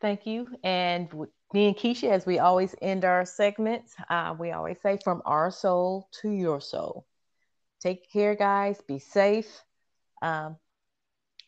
[0.00, 0.48] Thank you.
[0.62, 1.08] And
[1.52, 5.50] me and Keisha, as we always end our segments, uh, we always say from our
[5.50, 7.06] soul to your soul.
[7.80, 8.80] Take care, guys.
[8.86, 9.62] Be safe.
[10.22, 10.56] Um,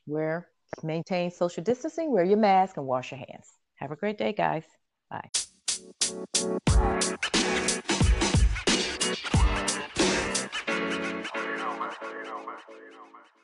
[0.06, 0.48] wear,
[0.82, 3.48] maintain social distancing, wear your mask, and wash your hands.
[3.76, 4.64] Have a great day, guys.
[5.10, 5.30] Bye.
[11.34, 11.90] you know, man.
[12.10, 13.37] You know, man.